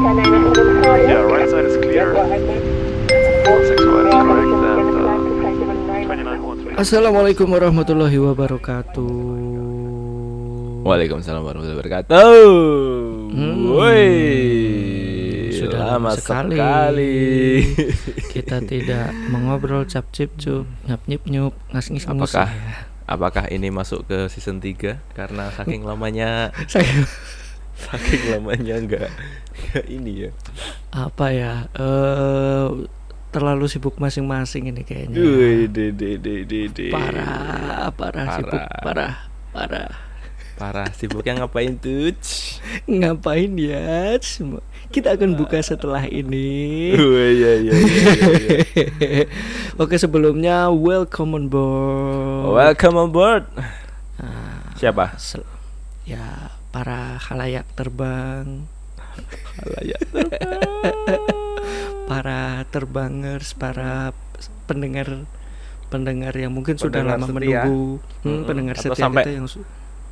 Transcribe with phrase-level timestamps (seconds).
[0.00, 2.16] Yeah, right side is clear.
[2.16, 6.72] Six one is correct and uh, 29 wants me.
[6.72, 9.12] Assalamualaikum warahmatullahi wabarakatuh.
[10.88, 12.32] Waalaikumsalam warahmatullahi wabarakatuh.
[13.28, 13.76] Hmm.
[13.76, 14.08] Woi,
[15.52, 16.56] Sudah lama sekali.
[16.56, 17.16] sekali.
[18.40, 22.48] Kita tidak mengobrol cap cip cup nyap nyip nyup ngas ngis apakah
[23.04, 26.56] apakah ini masuk ke season 3 karena saking lamanya
[27.80, 29.08] saking lamanya enggak
[29.56, 30.30] enggak ini ya.
[30.92, 32.68] apa ya eh
[33.30, 35.22] terlalu sibuk masing-masing ini kayaknya.
[35.22, 36.86] Woi, de de de de de.
[36.90, 38.82] Parah, parah, sibuk, Parah.
[38.82, 39.14] parah,
[39.54, 39.90] parah.
[40.60, 42.12] Parah sibuknya ngapain tuh?
[42.84, 44.12] Ngapain ya?
[44.92, 46.92] Kita akan buka setelah ini.
[46.92, 47.72] Woi, ya ya ya.
[47.72, 48.58] ya,
[49.00, 49.24] ya.
[49.80, 52.52] Oke sebelumnya welcome on board.
[52.52, 53.48] Welcome on board.
[54.20, 55.16] Nah, Siapa?
[56.04, 58.66] ya para khalayak terbang,
[59.66, 60.00] Layak.
[62.06, 64.14] para terbangers, para
[64.64, 65.26] pendengar
[65.86, 67.34] pendengar yang mungkin sudah Pendengar lama setia.
[67.34, 68.42] menunggu hmm, Mm-mm.
[68.44, 69.48] pendengar Atau setia sampai- kita yang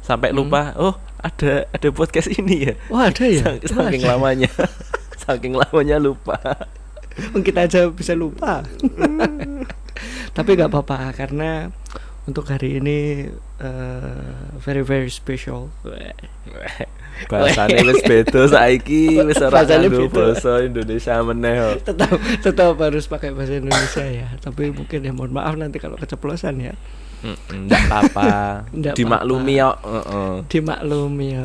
[0.01, 0.39] Sampai Hmm.
[0.41, 0.73] lupa.
[0.75, 2.75] Oh, ada ada podcast ini ya.
[2.89, 4.11] oh ada ya Sang- Oh, saking ada.
[4.11, 4.51] lamanya
[5.23, 6.39] saking lamanya lupa
[7.37, 8.63] kita aja bisa lupa
[10.37, 11.75] tapi nggak apa-apa karena
[12.29, 13.25] untuk hari ini
[13.59, 15.73] eh, very very special.
[17.27, 20.37] Bahasane wis beda saiki wis ora nganggo beda.
[20.37, 24.29] basa Indonesia meneh tetap tetap harus pakai bahasa Indonesia ya.
[24.39, 26.75] Tapi mungkin ya mohon maaf nanti kalau keceplosan ya.
[27.19, 29.83] Mm, ndak apa Ndak dimaklumi apa-apa.
[29.83, 30.35] yo heeh.
[30.47, 31.45] dimaklumi ya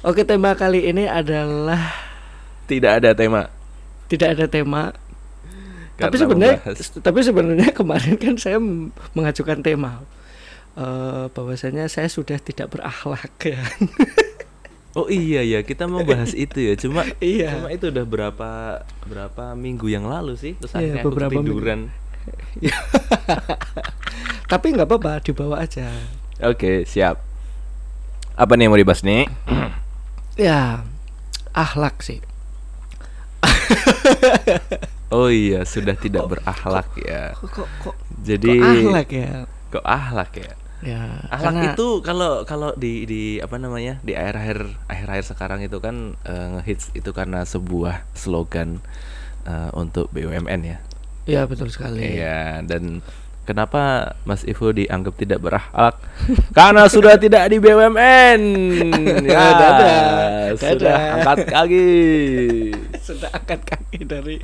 [0.00, 1.92] oke tema kali ini adalah
[2.64, 3.52] tidak ada tema.
[4.08, 4.96] Tidak ada tema
[5.96, 8.58] tapi sebenarnya membahas- tapi sebenarnya kemarin kan saya
[9.12, 10.02] mengajukan tema.
[10.74, 13.60] Eh bahwasanya saya sudah tidak berakhlak ya.
[14.94, 16.74] Oh iya ya kita mau bahas itu ya.
[16.74, 17.50] Cuma Iya.
[17.52, 18.50] cuma itu udah berapa
[19.02, 21.50] berapa minggu yang lalu sih terus Iya, aku beberapa minggu.
[21.50, 21.80] ketiduran
[24.46, 25.90] tapi nggak apa-apa dibawa aja.
[26.40, 27.18] Oke siap.
[28.32, 29.26] Apa nih yang mau dibahas nih?
[30.38, 30.82] Ya
[31.50, 32.18] akhlak sih
[35.14, 39.32] oh iya sudah tidak berakhlak ya kok kok kok, jadi kok akhlak ya
[39.70, 40.52] kok akhlak ya
[40.84, 41.02] ya
[41.32, 44.58] Akhlak karena- itu kalau kalau di di apa namanya di akhir-akhir
[44.90, 48.84] akhir-akhir sekarang itu kan eh, ngehits itu karena sebuah slogan
[49.48, 50.78] eh, untuk BUMN ya.
[51.24, 53.00] ya betul sekali Iya dan
[53.44, 55.96] kenapa Mas Ivo dianggap tidak berakhlak?
[56.56, 58.40] karena sudah tidak di BUMN.
[59.30, 60.04] ya, Dadah,
[60.56, 61.88] sudah angkat kaki.
[63.06, 64.36] sudah angkat kaki dari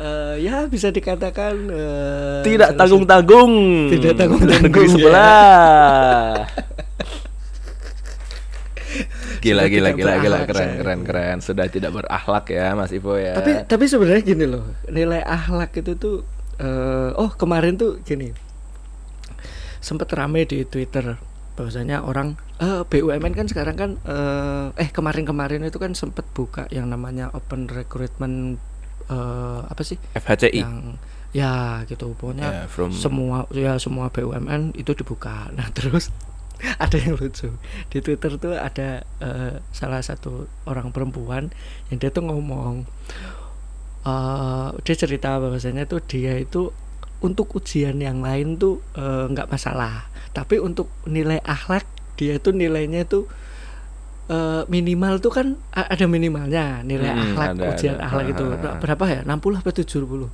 [0.00, 3.52] eh, ya bisa dikatakan eh, Tidak salah tanggung-tanggung.
[3.92, 4.92] Tidak tanggung-tanggung, Negeri ya.
[4.96, 6.48] sebelah.
[9.40, 13.32] Gila gila gila gila keren keren keren sudah tidak berakhlak ya Mas Ivo ya.
[13.32, 16.28] tapi tapi sebenarnya gini loh nilai akhlak itu tuh
[16.60, 18.36] eh, oh kemarin tuh gini
[19.80, 21.16] sempat rame di Twitter
[21.56, 26.92] bahwasanya orang eh, BUMN kan sekarang kan eh, eh kemarin-kemarin itu kan sempat buka yang
[26.92, 28.60] namanya open recruitment
[29.10, 29.98] eh, apa sih?
[30.14, 30.56] FHCI.
[30.56, 30.94] yang
[31.30, 32.14] ya gitu.
[32.14, 35.46] Pokoknya Ya, from- semua ya semua BUMN itu dibuka.
[35.56, 36.14] Nah terus
[36.78, 37.50] ada yang lucu.
[37.86, 41.50] Di Twitter tuh ada eh, salah satu orang perempuan
[41.88, 42.86] yang dia tuh ngomong
[44.00, 46.72] eh dia cerita bahwasanya tuh dia itu
[47.20, 50.08] untuk ujian yang lain tuh nggak masalah.
[50.30, 51.84] Tapi untuk nilai akhlak
[52.16, 53.28] dia itu nilainya tuh
[54.30, 58.06] eh, minimal tuh kan ada minimalnya nilai Hmm, akhlak ada, ujian ada.
[58.06, 58.44] akhlak itu.
[58.46, 58.78] Ah, ah, ah.
[58.78, 59.20] berapa ya?
[59.26, 60.30] 60 apa 70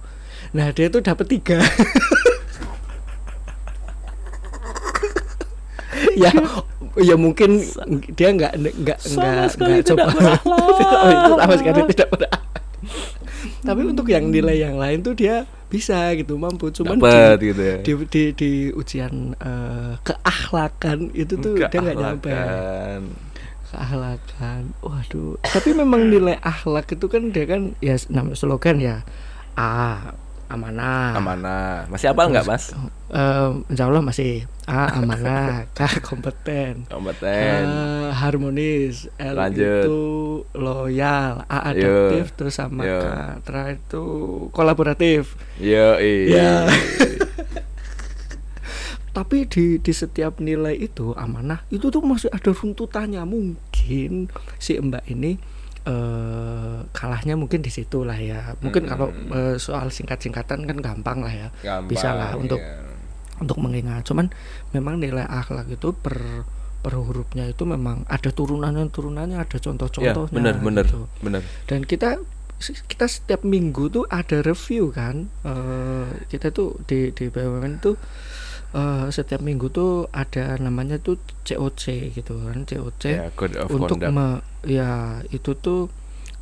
[0.54, 1.58] nah dia tuh dapat tiga.
[6.16, 6.32] Ya
[6.96, 7.60] ya mungkin
[8.16, 10.08] dia nggak nggak nggak nggak tidak coba.
[10.48, 12.46] oh, itu sama sekali tidak berakhlak
[13.66, 16.70] tapi untuk yang nilai yang lain tuh dia bisa gitu mampu.
[16.70, 17.76] Cuman Dapat di, gitu ya.
[17.82, 22.30] di, di, di ujian eh, keakhlakan itu tuh dia nggak nyampe
[23.66, 29.02] Keakhlakan waduh tapi memang nilai akhlak itu kan dia kan ya nama slogan ya
[29.54, 29.98] A
[30.46, 31.90] amanah Amanah.
[31.90, 32.70] Masih apa nggak Mas?
[33.10, 37.62] Eh, insya Allah masih A amanah K kompeten Kompeten.
[37.66, 39.82] Eh, harmonis L Lanjut.
[39.82, 39.98] itu
[40.54, 41.82] loyal A Yo.
[41.82, 43.02] adaptif terus sama Yo.
[43.02, 43.06] K
[43.42, 44.04] terakhir itu
[44.54, 46.70] kolaboratif Yo, Ya.
[49.16, 54.28] Tapi di di setiap nilai itu amanah itu tuh masih ada runtutannya mungkin
[54.60, 55.40] si mbak ini
[55.86, 58.92] eh kalahnya mungkin di situ lah ya mungkin Mm-mm.
[58.92, 62.84] kalau eh, soal singkat-singkatan kan gampang lah ya Gampang, bisa lah untuk ya.
[63.38, 64.28] untuk mengingat cuman
[64.74, 66.44] memang nilai akhlak itu per
[66.82, 71.08] per hurufnya itu memang ada turunannya turunannya ada Ya, contoh-contohnya benar benar gitu.
[71.22, 71.40] benar.
[71.64, 72.20] dan kita
[72.88, 77.94] kita setiap minggu tuh ada review kan Eh, kita tuh di di BUMN tuh
[78.72, 83.98] eh, setiap minggu tuh ada namanya tuh COC gitu kan COC Ya, code of untuk
[83.98, 84.10] conduct.
[84.10, 84.90] me- ya
[85.28, 85.86] itu tuh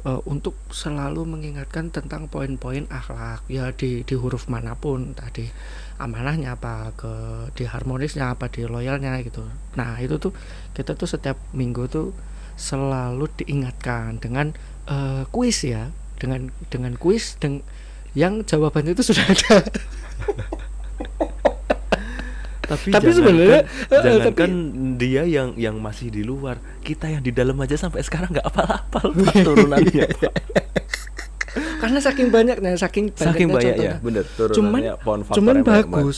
[0.02, 5.48] eh, untuk selalu mengingatkan tentang poin-poin akhlak ya di di huruf mana pun tadi
[5.94, 7.12] amanahnya apa ke
[7.52, 9.44] di harmonisnya apa di loyalnya gitu
[9.74, 10.32] nah itu tuh
[10.72, 12.10] kita tuh setiap minggu tuh
[12.54, 14.50] selalu diingatkan dengan
[14.86, 17.60] eh, kuis ya dengan dengan kuis dan
[18.14, 19.62] yang jawabannya itu sudah ada
[22.64, 24.50] tapi Tapi sebenarnya, eh, jangankan
[24.96, 29.12] dia yang yang masih di luar kita yang di dalam aja sampai sekarang nggak apal-apal
[29.12, 30.34] Pak, turunannya Pak.
[31.78, 36.16] karena saking banyaknya saking banyaknya saking banyak ya bener cuman turunannya cuman bagus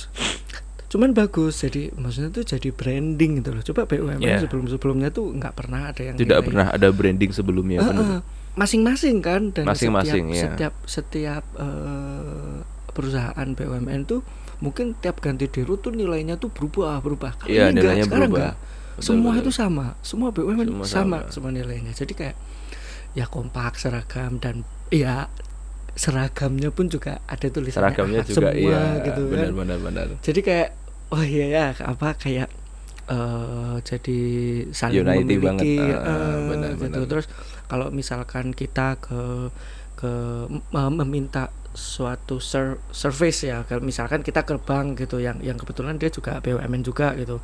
[0.87, 4.41] cuman bagus jadi maksudnya tuh jadi branding gitu loh coba BUMN Yeah.
[4.41, 8.23] sebelum sebelumnya tuh nggak pernah ada yang tidak pernah ada branding sebelumnya bener.
[8.57, 10.43] masing-masing kan dan Masing-masing, setiap ya.
[10.49, 12.57] setiap setiap eh,
[12.97, 14.23] perusahaan BUMN tuh
[14.59, 18.41] mungkin tiap ganti dirut tuh nilainya tuh berubah berubah Kali Iya, ini enggak, sekarang berubah.
[18.41, 18.55] enggak.
[18.97, 19.43] Betul, semua betul.
[19.45, 21.29] itu sama semua BUMN Semua sama, sama.
[21.29, 22.37] semua nilainya jadi kayak
[23.13, 25.29] ya kompak seragam dan ya
[25.93, 30.41] seragamnya pun juga ada tulisannya seragamnya juga semua iya gitu kan benar benar benar jadi
[30.41, 30.69] kayak
[31.09, 32.49] oh iya ya apa kayak
[33.07, 34.19] eh jadi
[34.75, 35.97] saling Unity memiliki banget.
[36.03, 37.07] Ah, eh, benar, gitu benar.
[37.07, 37.27] terus
[37.65, 39.49] kalau misalkan kita ke
[39.95, 40.13] ke
[40.51, 46.01] me- meminta suatu ser- service ya kalau misalkan kita ke bank gitu yang yang kebetulan
[46.01, 47.39] dia juga BUMN juga gitu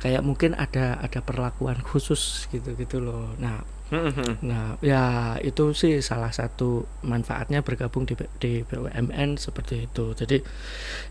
[0.00, 3.60] kayak mungkin ada ada perlakuan khusus gitu gitu loh nah
[4.42, 10.16] Nah, ya itu sih salah satu manfaatnya bergabung di di BUMN seperti itu.
[10.16, 10.40] Jadi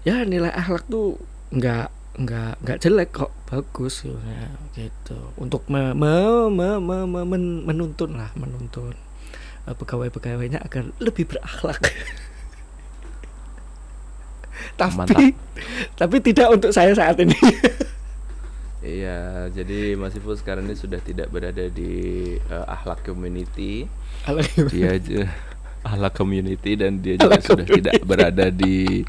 [0.03, 1.15] ya nilai akhlak tuh
[1.53, 5.17] nggak nggak nggak jelek kok, bagus gitu, ya, gitu.
[5.37, 8.93] Untuk me, me- me- me- me- men- menuntun lah, menuntun
[9.69, 11.79] eh, pegawai-pegawainya agar lebih berakhlak.
[14.75, 15.25] tapi Mantap.
[15.99, 17.35] tapi tidak untuk saya saat ini.
[18.83, 21.91] Iya, jadi Mas Ifu sekarang ini sudah tidak berada di
[22.35, 23.87] eh, Ahlak Community.
[24.67, 25.23] Dia aja
[25.87, 27.79] Ahlak Community dan dia juga Ahlak sudah Community.
[27.79, 29.07] tidak berada di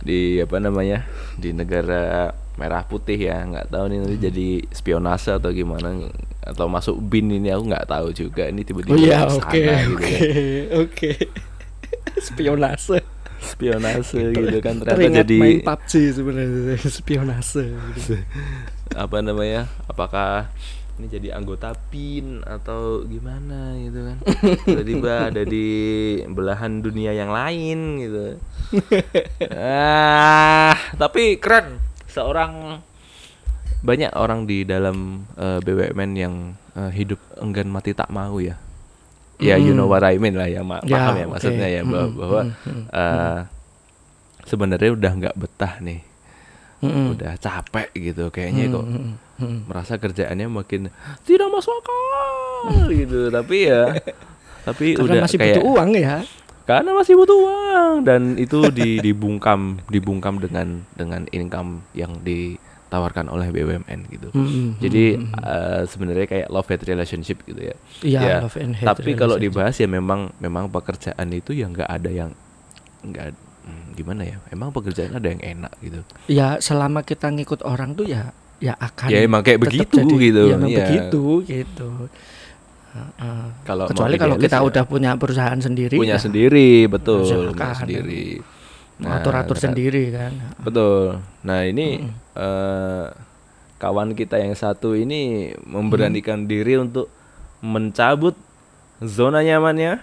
[0.00, 1.04] di apa namanya?
[1.36, 3.44] di negara merah putih ya.
[3.44, 6.08] nggak tahu nih nanti jadi spionase atau gimana
[6.40, 8.48] atau masuk bin ini aku nggak tahu juga.
[8.48, 9.86] Ini tiba-tiba Oh iya, oke, gitu oke, kan.
[10.88, 11.10] oke.
[12.32, 13.04] Spionase.
[13.62, 17.64] Spionase gitu kan ternyata Teringat jadi main PUBG sebenarnya spionase.
[17.94, 18.14] gitu.
[18.98, 20.50] apa namanya apakah
[21.00, 24.16] ini jadi anggota pin atau gimana gitu kan
[24.66, 25.66] tiba-tiba ada di
[26.28, 28.24] belahan dunia yang lain gitu
[29.56, 31.80] ah tapi keren
[32.10, 32.82] seorang
[33.82, 36.34] banyak orang di dalam eh, BUMN yang
[36.76, 38.60] eh, hidup enggan mati tak mau ya
[39.38, 39.92] ya you know Hmm.
[39.92, 41.32] what I mean lah ya ma- Ya, paham ya oke.
[41.32, 43.38] maksudnya ya bahwa, Hmm, bahwa hmm, hmm, eh,
[44.44, 46.00] sebenarnya udah nggak betah nih
[46.80, 47.14] Mm-mm.
[47.14, 49.58] udah capek gitu kayaknya Hmm, kok hmm, hmm.
[49.64, 50.90] merasa kerjaannya makin
[51.22, 51.94] tidak masuk akal
[52.88, 53.94] gitu tapi ya
[54.66, 56.16] tapi Karena udah masih kayak butuh uang ya.
[56.62, 62.18] karena masih butuh uang dan itu di, dibungkam dibungkam dengan dengan income yang
[62.92, 64.28] ditawarkan oleh BUMN gitu.
[64.36, 65.40] Hmm, hmm, jadi hmm, hmm.
[65.48, 67.76] eh, sebenarnya kayak love hate relationship gitu ya.
[68.04, 71.88] Iya, ya, love and hate tapi kalau dibahas ya memang memang pekerjaan itu yang nggak
[71.88, 72.36] ada yang
[73.00, 73.32] nggak
[73.64, 76.04] hmm, gimana ya emang pekerjaan ada yang enak gitu.
[76.28, 80.42] Ya selama kita ngikut orang tuh ya ya akan Ya, emang kayak begitu jadi- gitu,
[80.52, 80.78] ya emang iya.
[80.84, 81.90] begitu gitu.
[82.92, 83.44] Heeh.
[83.64, 84.68] kalau kecuali kalau kita ya.
[84.68, 88.44] udah punya perusahaan sendiri punya ya sendiri betul punya sendiri
[89.02, 90.32] mau atur-atur ternyata- sendiri kan.
[90.56, 91.18] Betul.
[91.42, 92.10] Nah ini Mm.
[92.34, 93.06] eh,
[93.76, 95.20] kawan kita yang satu ini
[95.60, 97.10] memberanikan diri untuk
[97.58, 98.38] mencabut
[98.98, 99.98] zona nyamannya.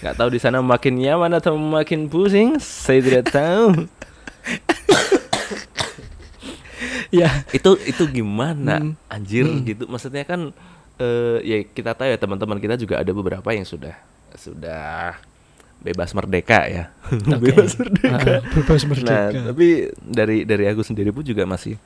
[0.00, 3.84] Nggak tahu di sana makin nyaman atau makin pusing saya tidak tahu.
[7.08, 7.46] Ya.
[7.48, 8.92] Itu itu gimana Mm.
[9.06, 9.62] anjir Mm.
[9.64, 9.84] gitu.
[9.86, 10.50] Maksudnya kan
[10.94, 13.94] eh, ya kita tahu ya teman-teman kita juga ada beberapa yang sudah
[14.34, 15.14] sudah
[15.84, 16.88] bebas merdeka ya.
[17.44, 18.16] Bebas merdeka.
[18.16, 18.88] Ah, bebas nah
[19.28, 19.40] merdeka.
[19.52, 19.66] tapi
[20.00, 21.76] dari dari aku sendiri pun juga masih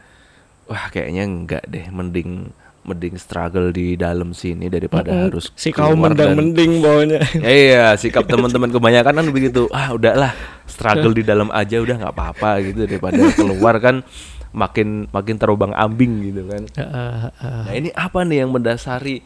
[0.64, 2.55] wah kayaknya enggak deh mending
[2.87, 5.25] mending struggle di dalam sini daripada Mm-mm.
[5.28, 7.19] harus si kaum keluar dan- mendang-mending bawahnya.
[7.45, 10.33] Ya, iya sikap teman-teman kebanyakan kan begitu ah udahlah
[10.64, 14.00] struggle di dalam aja udah nggak apa-apa gitu daripada keluar kan
[14.49, 16.62] makin makin terombang ambing gitu kan.
[16.81, 17.69] Ah, ah.
[17.69, 19.21] Nah ini apa nih yang mendasari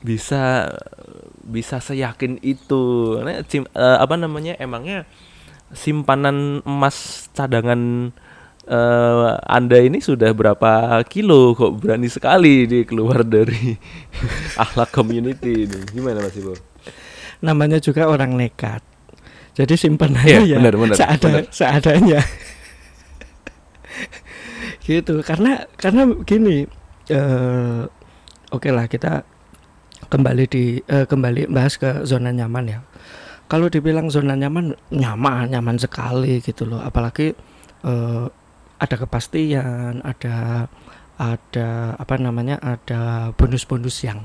[0.00, 0.70] bisa
[1.50, 2.82] bisa seyakin itu?
[3.20, 4.54] Nah, sim- eh, apa namanya?
[4.56, 5.04] Emangnya
[5.70, 8.10] simpanan emas cadangan
[8.66, 13.74] eh, anda ini sudah berapa kilo kok berani sekali di keluar dari
[14.62, 16.54] akhlak community ini gimana Mas Ibo?
[17.40, 18.82] namanya juga orang nekat
[19.54, 21.42] jadi simpan aja Iya, ya benar, benar, seada, benar.
[21.48, 22.20] seadanya
[24.86, 26.66] gitu karena karena gini
[27.08, 27.82] eh
[28.50, 29.22] oke lah kita
[30.10, 32.78] kembali di eh, kembali bahas ke zona nyaman ya.
[33.46, 36.82] Kalau dibilang zona nyaman nyaman nyaman sekali gitu loh.
[36.82, 37.32] Apalagi
[37.86, 38.24] eh,
[38.80, 40.66] ada kepastian ada
[41.20, 44.24] ada apa namanya ada bonus-bonus yang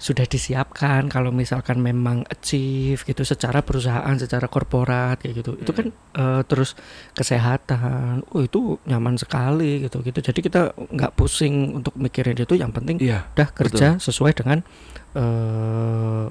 [0.00, 1.06] sudah disiapkan.
[1.06, 5.60] Kalau misalkan memang achieve gitu secara perusahaan secara korporat kayak gitu.
[5.60, 6.72] Itu kan eh, terus
[7.12, 8.24] kesehatan.
[8.32, 10.16] Oh itu nyaman sekali gitu gitu.
[10.18, 12.56] Jadi kita nggak pusing untuk mikirin itu.
[12.56, 13.28] Yang penting Iya.
[13.30, 14.64] udah kerja sesuai dengan
[15.12, 16.24] eh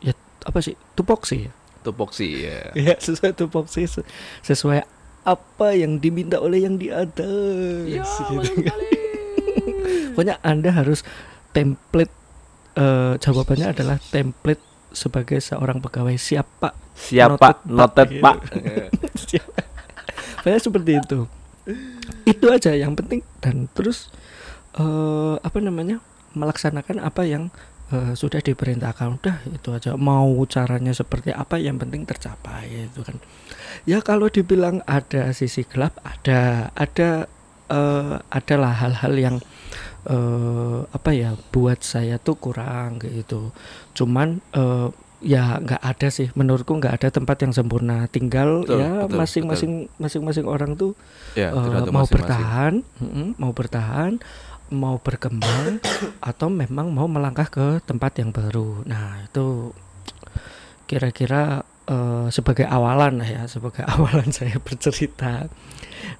[0.00, 0.12] ya
[0.44, 1.48] apa sih tupoksi.
[1.48, 2.68] Ya Tupoksi ya.
[2.76, 4.04] ya sesuai tupoksi se-
[4.44, 4.84] sesuai
[5.20, 7.88] apa yang diminta oleh yang di atas
[8.28, 8.52] gitu.
[10.14, 11.02] Pokoknya anda harus
[11.50, 12.12] template
[12.78, 16.14] eh, jawabannya adalah template sebagai seorang pegawai.
[16.18, 16.74] Siap pak?
[17.00, 18.36] Siapa Noted, noted Pak, Pak?
[19.30, 19.48] Siap.
[20.44, 21.18] pokoknya seperti itu.
[22.28, 23.24] Itu aja yang penting.
[23.40, 24.12] Dan terus
[24.76, 25.98] eh apa namanya
[26.36, 27.48] melaksanakan apa yang
[27.94, 29.16] eh, sudah diperintahkan.
[29.16, 29.96] Udah itu aja.
[29.96, 33.16] Mau caranya seperti apa yang penting tercapai itu kan.
[33.88, 36.68] Ya kalau dibilang ada sisi gelap ada.
[36.76, 37.30] Ada
[37.72, 39.36] eh, adalah hal-hal yang
[40.08, 43.52] eh, apa ya buat saya tuh kurang gitu.
[43.92, 44.88] Cuman eh,
[45.20, 48.08] ya nggak ada sih menurutku nggak ada tempat yang sempurna.
[48.08, 50.96] Tinggal Betul, ya masing-masing masing-masing orang tuh
[51.36, 52.14] Ya, tergantung mau masing-masing.
[52.16, 54.12] bertahan mm-mm, mau bertahan
[54.70, 55.82] mau berkembang
[56.30, 58.86] atau memang mau melangkah ke tempat yang baru.
[58.86, 59.74] Nah itu
[60.86, 65.50] kira-kira eh, sebagai awalan lah ya sebagai awalan saya bercerita.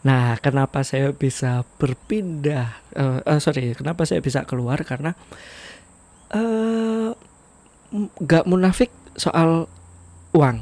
[0.02, 4.82] Nah kenapa saya bisa berpindah eh, eh, sorry kenapa saya bisa keluar?
[4.82, 5.14] Karena
[6.34, 7.10] eh
[7.94, 9.70] nggak munafik soal
[10.34, 10.58] uang.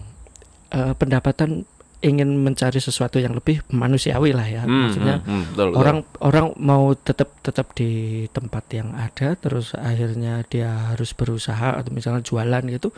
[0.68, 1.64] Eh, pendapatan
[1.98, 4.62] ingin mencari sesuatu yang lebih manusiawi lah ya.
[4.62, 5.78] Hmm, maksudnya hmm, hmm, betul, betul.
[5.82, 7.90] orang orang mau tetap tetap di
[8.30, 12.94] tempat yang ada terus akhirnya dia harus berusaha atau misalnya jualan gitu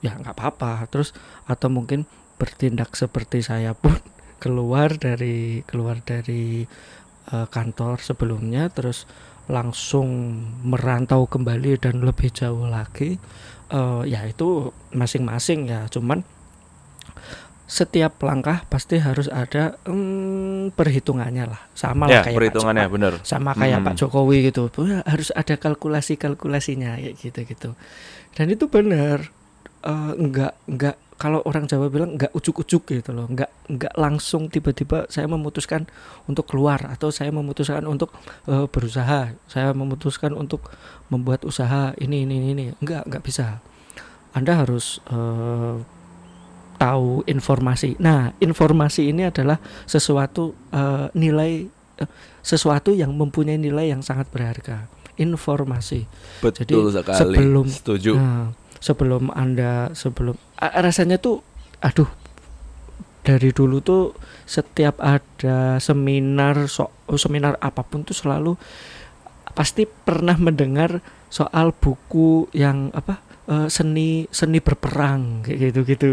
[0.00, 0.86] ya nggak apa-apa.
[0.86, 1.10] Terus
[1.44, 2.06] atau mungkin
[2.38, 3.98] bertindak seperti saya pun
[4.42, 6.62] keluar dari keluar dari
[7.32, 9.04] eh, kantor sebelumnya terus
[9.48, 13.16] langsung merantau kembali dan lebih jauh lagi
[13.72, 15.88] eh, ya itu masing-masing ya.
[15.88, 16.22] Cuman
[17.68, 21.60] setiap langkah pasti harus ada mm, perhitungannya lah.
[21.76, 23.86] Sama ya lah kayak Pak perhitungannya Jo- bener sama kayak Hmm.
[23.92, 24.62] Pak Jokowi gitu.
[25.04, 27.70] Harus ada kalkulasi kalkulasinya kayak gitu gitu
[28.32, 29.28] dan itu benar
[29.78, 35.06] Eh, nggak nggak kalau orang Jawa bilang nggak ujuk-ujuk gitu loh nggak nggak langsung tiba-tiba
[35.06, 35.86] saya memutuskan
[36.26, 38.10] untuk keluar atau saya memutuskan untuk
[38.50, 40.66] eh, berusaha saya memutuskan untuk
[41.14, 42.64] membuat usaha ini ini ini, ini.
[42.82, 43.62] Nggak nggak bisa.
[44.34, 45.76] Anda harus eh,
[46.78, 48.02] tahu informasi.
[48.02, 51.70] Nah informasi ini adalah sesuatu eh, nilai
[52.42, 54.90] sesuatu yang mempunyai nilai yang sangat berharga.
[55.18, 56.06] Informasi.
[56.42, 57.18] Betul sekali.
[57.18, 58.14] sebelum- setuju.
[58.18, 61.42] Nah, sebelum anda sebelum rasanya tuh
[61.78, 62.08] aduh
[63.22, 64.16] dari dulu tuh
[64.48, 68.56] setiap ada seminar so seminar apa pun tuh selalu
[69.52, 73.20] pasti pernah mendengar soal buku yang apa
[73.50, 76.10] eh, seni seni berperang kayak gitu gitu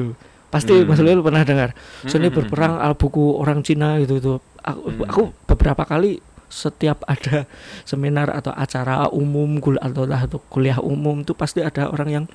[0.51, 0.87] pasti Hmm.
[0.91, 1.71] Mas Lil pernah dengar
[2.03, 5.07] Hmm, seni hmm, berperang al buku orang Cina gitu tuh aku, Hmm.
[5.07, 6.19] aku beberapa kali
[6.51, 7.47] setiap ada
[7.83, 10.07] seminar atau acara umum kul atau
[10.47, 12.25] kuliah umum tuh pasti ada orang yang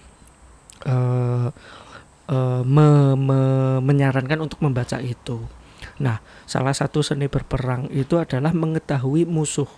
[0.87, 1.49] eh
[2.30, 5.42] eh, me- me- menyarankan untuk membaca itu.
[6.00, 9.68] Nah, salah satu seni berperang itu adalah mengetahui musuh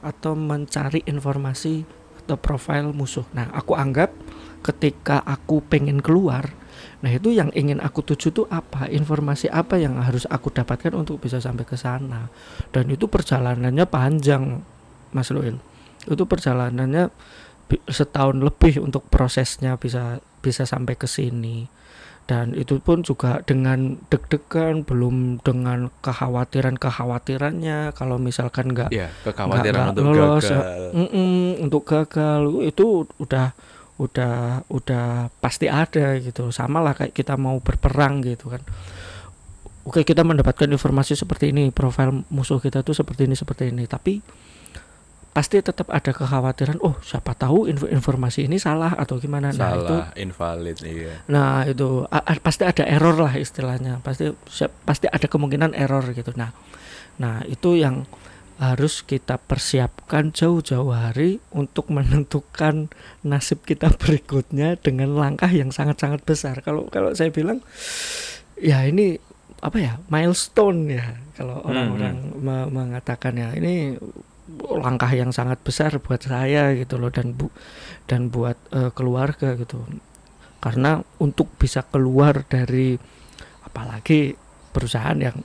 [0.00, 1.84] atau mencari informasi
[2.24, 3.26] atau profil musuh.
[3.36, 4.10] Nah, aku anggap
[4.60, 6.52] ketika aku pengen keluar,
[7.00, 8.86] nah itu yang ingin aku tuju tuh apa?
[8.90, 12.30] Informasi apa yang harus aku dapatkan untuk bisa sampai ke sana.
[12.74, 14.62] Dan itu perjalanannya panjang,
[15.14, 15.58] Mas Luil.
[16.08, 17.12] Itu perjalanannya
[17.86, 21.68] setahun lebih untuk prosesnya bisa bisa sampai ke sini.
[22.30, 29.90] Dan itu pun juga dengan deg-degan belum dengan kekhawatiran kekhawatirannya kalau misalkan nggak ya kekhawatiran
[29.90, 30.94] nggak untuk lolos, gagal.
[30.94, 33.50] Mm-mm, untuk gagal itu udah
[33.98, 35.06] udah udah
[35.42, 36.54] pasti ada gitu.
[36.54, 38.62] Sama lah kayak kita mau berperang gitu kan.
[39.82, 43.90] Oke kita mendapatkan informasi seperti ini profil musuh kita tuh seperti ini seperti ini.
[43.90, 44.22] Tapi
[45.30, 49.94] pasti tetap ada kekhawatiran oh siapa tahu info informasi ini salah atau gimana nah itu
[49.94, 52.02] salah invalid iya Nah itu
[52.42, 56.34] pasti ada error lah istilahnya pasti siap- pasti ada kemungkinan error gitu.
[56.34, 56.50] Nah
[57.20, 58.08] Nah, itu yang
[58.56, 62.88] harus kita persiapkan jauh-jauh hari untuk menentukan
[63.20, 66.64] nasib kita berikutnya dengan langkah yang sangat-sangat besar.
[66.64, 67.60] Kalau kalau saya bilang
[68.56, 69.20] ya ini
[69.60, 71.04] apa ya milestone ya
[71.36, 74.00] kalau orang-orang me- mengatakan ya ini
[74.58, 77.50] langkah yang sangat besar buat saya gitu loh dan bu
[78.06, 79.82] dan buat eh, keluarga gitu
[80.60, 82.98] karena untuk bisa keluar dari
[83.64, 84.34] apalagi
[84.70, 85.40] perusahaan yang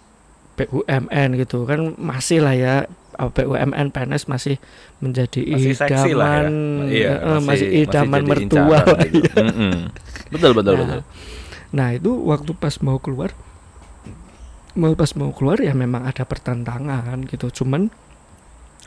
[0.56, 2.76] BUMN gitu kan masih lah ya
[3.20, 4.56] eh, BUMN PNS masih
[5.04, 6.48] menjadi Masih lah ya.
[6.48, 6.48] idaman
[6.88, 9.20] Iya, eh, masih, idaman jadi mertua gitu.
[9.24, 9.36] ya.
[9.44, 9.76] Mm-mm.
[10.32, 11.02] Betul betul Nah, betul.
[11.76, 13.36] Nah itu waktu pas mau keluar,
[14.80, 17.52] mau pas mau keluar ya memang ada pertentangan gitu.
[17.52, 17.92] Cuman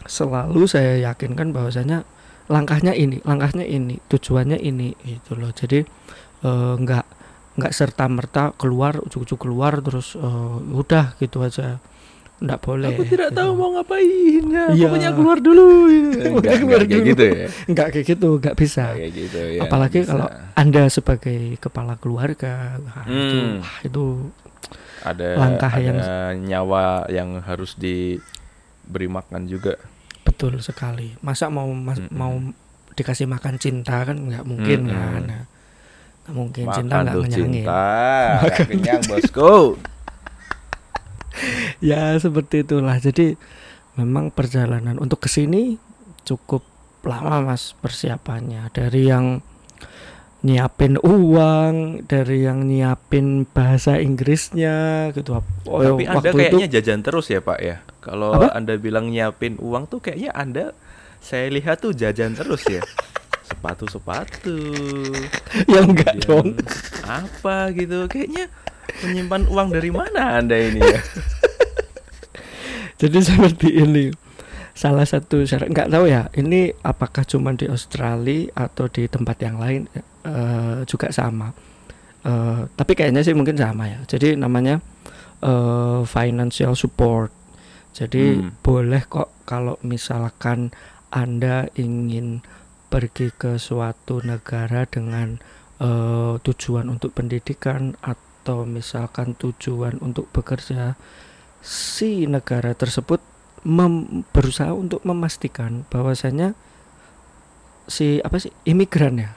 [0.04, 2.04] selalu saya yakinkan bahwasanya
[2.48, 5.50] langkahnya ini, langkahnya ini, tujuannya ini gitu loh.
[5.50, 5.82] Jadi
[6.44, 7.04] eh, nggak
[7.58, 11.82] nggak serta merta keluar, ujuk-ujuk keluar terus eh, udah gitu aja.
[12.38, 12.94] Nggak boleh.
[12.94, 13.38] Aku tidak gitu.
[13.42, 14.06] tahu mau ngapain
[14.46, 14.70] ya.
[14.70, 14.86] Iya.
[14.86, 15.66] Pokoknya keluar dulu.
[15.90, 17.10] Enggak, Keluar enggak kayak dulu.
[17.10, 17.46] gitu ya.
[17.66, 18.84] Nggak kayak gitu, nggak bisa.
[18.86, 19.60] Enggak kayak gitu ya.
[19.66, 20.10] Apalagi bisa.
[20.14, 23.58] kalau Anda sebagai kepala keluarga, itu, Hmm.
[23.58, 24.04] wah, itu
[25.02, 27.74] ada langkah ada yang- nyawa yang harus
[28.88, 29.76] diberi makan juga.
[30.24, 31.12] Betul sekali.
[31.20, 32.16] Masa mau mas- Mm-mm.
[32.16, 32.32] mau
[32.90, 34.90] dikasih makan cinta kan nggak mungkin Mm-mm.
[34.90, 35.20] kan.
[35.22, 35.42] Nah,
[36.24, 37.52] nggak mungkin Makan cinta nggak tuh ngenyangin.
[37.60, 37.84] cinta.
[38.72, 39.54] Kenyang bosku.
[41.78, 42.98] Ya seperti itulah.
[42.98, 43.38] Jadi
[43.94, 45.78] memang perjalanan untuk ke sini
[46.24, 46.66] cukup
[47.06, 48.66] lama mas persiapannya.
[48.70, 49.38] Dari yang
[50.38, 55.42] nyiapin uang, dari yang nyiapin bahasa Inggrisnya gitu.
[55.66, 57.76] Oh, Tapi Anda waktu itu kayaknya jajan terus ya Pak ya.
[57.98, 58.38] Kalau?
[58.38, 60.64] Anda bilang nyiapin uang tuh kayaknya Anda
[61.18, 62.82] saya lihat tuh jajan terus ya.
[63.48, 64.60] Sepatu-sepatu.
[65.66, 66.54] ya enggak dong.
[67.02, 68.06] Apa gitu.
[68.06, 68.46] Kayaknya
[69.02, 71.00] menyimpan uang dari mana Anda ini ya?
[73.00, 74.27] Jadi seperti ini.
[74.78, 76.30] Salah satu syarat nggak tahu ya.
[76.30, 79.90] Ini apakah cuma di Australia atau di tempat yang lain
[80.22, 81.50] eh, juga sama.
[82.22, 83.98] Eh, tapi kayaknya sih mungkin sama ya.
[84.06, 84.78] Jadi namanya
[85.42, 87.34] eh, financial support.
[87.90, 88.54] Jadi Hmm.
[88.62, 90.70] boleh kok kalau misalkan
[91.10, 92.46] Anda ingin
[92.86, 95.42] pergi ke suatu negara dengan
[95.82, 100.94] eh, tujuan untuk pendidikan atau misalkan tujuan untuk bekerja
[101.58, 103.18] si negara tersebut
[103.62, 106.54] mem- berusaha untuk memastikan bahwasanya
[107.88, 109.30] si apa sih imigran ya.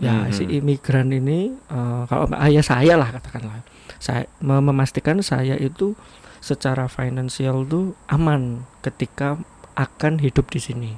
[0.00, 0.32] Ya Mhm.
[0.32, 3.64] si imigran ini eh, kalau ayah saya lah katakanlah.
[4.00, 5.92] Saya mem- memastikan saya itu
[6.40, 9.36] secara finansial tuh aman ketika
[9.76, 10.92] akan hidup di sini.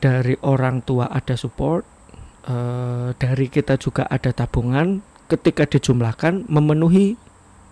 [0.00, 1.84] Dari orang tua ada support
[2.48, 7.18] eh, dari kita juga ada tabungan ketika dijumlahkan memenuhi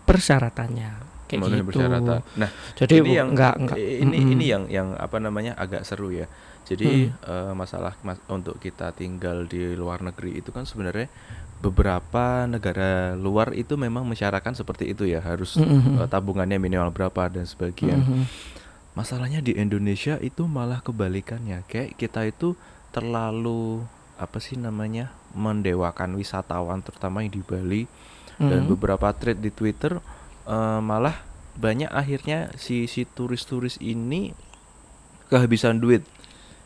[0.04, 1.03] persyaratannya
[1.34, 2.20] kayak Memenuhi gitu persyaratan.
[2.38, 4.32] Nah, jadi ini yang enggak enggak ini mm-mm.
[4.32, 6.30] ini yang yang apa namanya agak seru ya.
[6.64, 11.10] Jadi eh, masalah mas- untuk kita tinggal di luar negeri itu kan sebenarnya
[11.60, 16.00] beberapa negara luar itu memang mensyaratkan seperti itu ya harus Mm-mm.
[16.00, 18.00] eh, tabungannya minimal berapa dan sebagian.
[18.00, 18.24] Mhm.
[18.94, 21.66] Masalahnya di Indonesia itu malah kebalikannya.
[21.66, 22.54] Kayak kita itu
[22.94, 23.82] terlalu
[24.14, 27.82] apa sih namanya mendewakan wisatawan terutama yang di Bali
[28.38, 28.70] dan Mhm.
[28.70, 29.98] beberapa thread di Twitter
[30.46, 31.16] eh, malah
[31.54, 34.34] banyak akhirnya si si turis-turis ini
[35.26, 36.02] kehabisan duit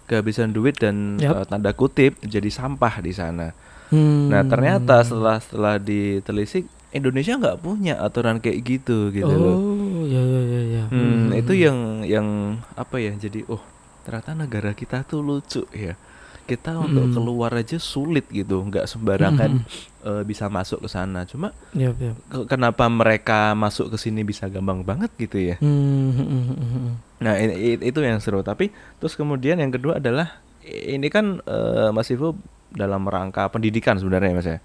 [0.05, 1.35] kehabisan duit dan Yap.
[1.35, 3.53] eh, tanda kutip jadi sampah di sana.
[3.89, 4.29] Hmm.
[4.29, 9.57] Nah ternyata setelah setelah ditelisik Indonesia nggak punya aturan kayak gitu gitu oh loh.
[10.05, 12.27] ya ya ya ya Hmm, itu yang yang
[12.75, 13.61] apa ya jadi oh
[14.01, 15.93] ternyata negara kita tuh lucu ya.
[16.45, 17.13] Kita untuk Mm.
[17.13, 19.69] keluar aja sulit gitu, nggak sembarangan
[20.09, 21.23] eh, bisa masuk ke sana.
[21.23, 25.57] Cuma ya ke- kenapa mereka masuk ke sini bisa gampang banget gitu ya?
[25.59, 26.93] Hmm, hmm.
[27.19, 28.41] Nah i- i- itu yang seru.
[28.41, 32.33] Tapi terus kemudian yang kedua adalah ini kan eh, Mas Ivo
[32.69, 34.59] dalam rangka pendidikan sebenarnya Mas ya.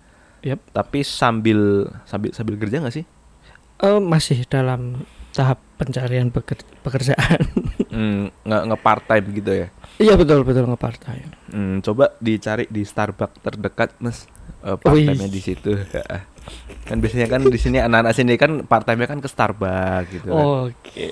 [0.43, 0.59] Yap.
[0.71, 3.05] Tapi sambil sambil sambil kerja nggak sih?
[3.79, 7.41] Eh, masih dalam tahap pencarian peker- pekerjaan
[7.93, 9.67] Hmm, nge nge part time gitu ya.
[9.95, 14.25] iya betul betul ngepartai Hmm, coba dicari di Starbucks terdekat Mas.
[14.63, 15.71] Eh, part time-nya di situ.
[16.83, 20.43] kan biasanya kan di sini anak-anak sini kan part time-nya kan ke Starbucks gitu kan.
[20.67, 21.09] oke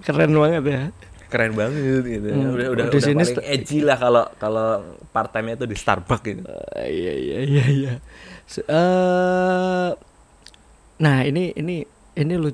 [0.00, 0.82] keren banget ya
[1.24, 2.28] Keren banget gitu.
[2.30, 4.68] Hmm, Udah udah di udah sini paling edgy lah kalau kalau
[5.10, 6.44] part time-nya tuh di Starbucks gitu.
[6.76, 7.94] Eh, iya iya iya iya
[8.46, 9.90] Se- eh,
[10.96, 11.82] nah ini ini
[12.14, 12.52] ini lu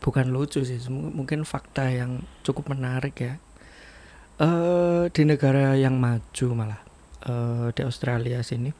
[0.00, 3.34] bukan lucu sih mungkin fakta yang cukup menarik ya
[4.40, 6.80] eh di negara yang maju malah
[7.22, 8.72] eh di Australia sini,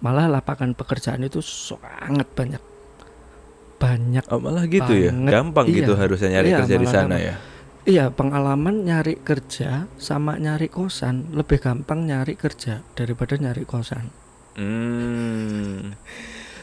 [0.00, 2.62] malah lapangan pekerjaan itu sangat banyak.
[3.76, 5.08] banyak Oh, malah gitu ya.
[5.08, 5.32] Banget.
[5.32, 6.00] Gampang gitu Iya.
[6.04, 7.20] harusnya nyari Iya, kerja di sana gampang.
[7.24, 7.34] ya.
[7.80, 14.12] Iya, pengalaman nyari kerja sama nyari kosan lebih gampang nyari kerja daripada nyari kosan.
[14.52, 15.96] Hmm.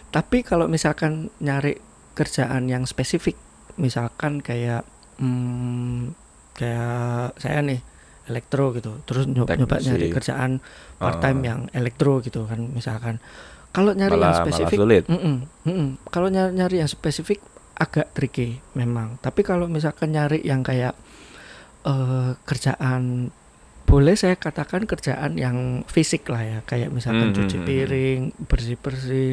[0.08, 1.82] Tapi kalau misalkan nyari
[2.14, 3.34] kerjaan yang spesifik,
[3.76, 4.86] misalkan kayak
[5.18, 6.14] hmm,
[6.54, 7.82] kayak saya nih
[8.28, 10.60] elektro gitu, terus nyoba, nyoba nyari kerjaan
[10.96, 11.48] part time Oh.
[11.48, 13.18] yang elektro gitu kan, misalkan.
[13.72, 14.78] Kalau nyari Malah- yang malah spesifik,
[16.08, 17.40] kalau nyari, nyari yang spesifik
[17.74, 19.16] agak tricky memang.
[19.20, 20.98] Tapi kalau misalkan nyari yang kayak
[21.84, 23.32] eh, kerjaan
[23.88, 26.60] boleh saya katakan kerjaan yang fisik lah ya.
[26.66, 29.32] Kayak misalkan Hmm, cuci hmm, hmm, piring bersih bersih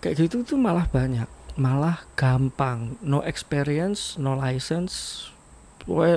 [0.00, 1.28] kayak gitu tuh malah banyak.
[1.54, 2.98] Malah gampang.
[2.98, 5.28] No experience no license.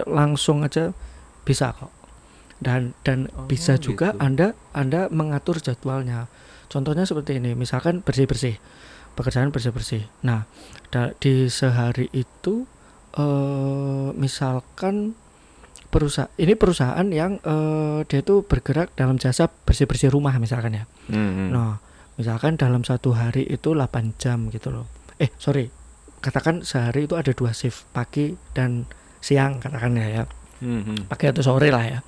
[0.08, 0.96] Langsung aja
[1.52, 1.92] bisa kok
[2.58, 4.22] dan dan Oh, bisa juga gitu.
[4.22, 6.32] anda anda mengatur jadwalnya
[6.68, 8.56] contohnya seperti ini misalkan bersih bersih
[9.12, 10.48] pekerjaan bersih bersih nah
[10.88, 12.64] da- di sehari itu
[13.12, 15.20] eh misalkan
[15.88, 20.86] perusahaan ini perusahaan yang eh, dia itu bergerak dalam jasa bersih bersih rumah misalkan ya
[21.04, 21.50] Hmm, hmm.
[21.52, 21.76] Nah,
[22.16, 24.88] misalkan dalam satu hari itu 8 jam gitu loh.
[25.18, 25.68] Eh, sorry.
[26.18, 28.88] Katakan sehari itu ada dua shift, pagi dan
[29.20, 30.24] siang katakan ya ya.
[30.62, 31.10] Hmm.
[31.10, 32.00] Pagi atau sore lah ya.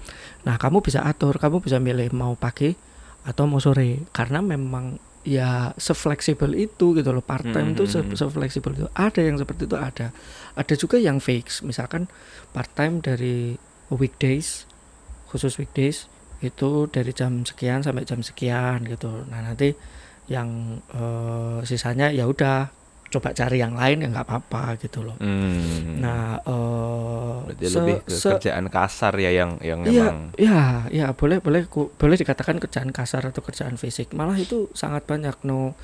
[0.45, 2.71] Nah, kamu bisa atur, kamu bisa milih mau pagi
[3.25, 7.23] atau mau sore karena memang ya sefleksibel itu gitu loh.
[7.23, 8.13] Part time itu se Hmm.
[8.13, 8.87] sefleksibel itu.
[8.93, 10.11] Ada yang seperti itu ada.
[10.53, 11.63] Ada juga yang fix.
[11.63, 12.11] Misalkan
[12.51, 13.55] part time dari
[13.89, 14.69] weekdays
[15.31, 16.05] khusus weekdays
[16.43, 19.23] itu dari jam sekian sampai jam sekian gitu.
[19.31, 19.71] Nah nanti
[20.27, 22.82] yang eh, sisanya ya udah
[23.13, 25.13] coba cari yang lain ya nggak apa-apa gitu loh.
[25.17, 26.01] Hmm.
[26.01, 30.61] Nah eh, Berarti se- lebih ke se- kerjaan kasar ya yang yang Iya, memang ya,
[30.89, 34.11] ya boleh boleh ku- boleh dikatakan kerjaan kasar atau kerjaan fisik.
[34.11, 35.77] Malah itu sangat banyak no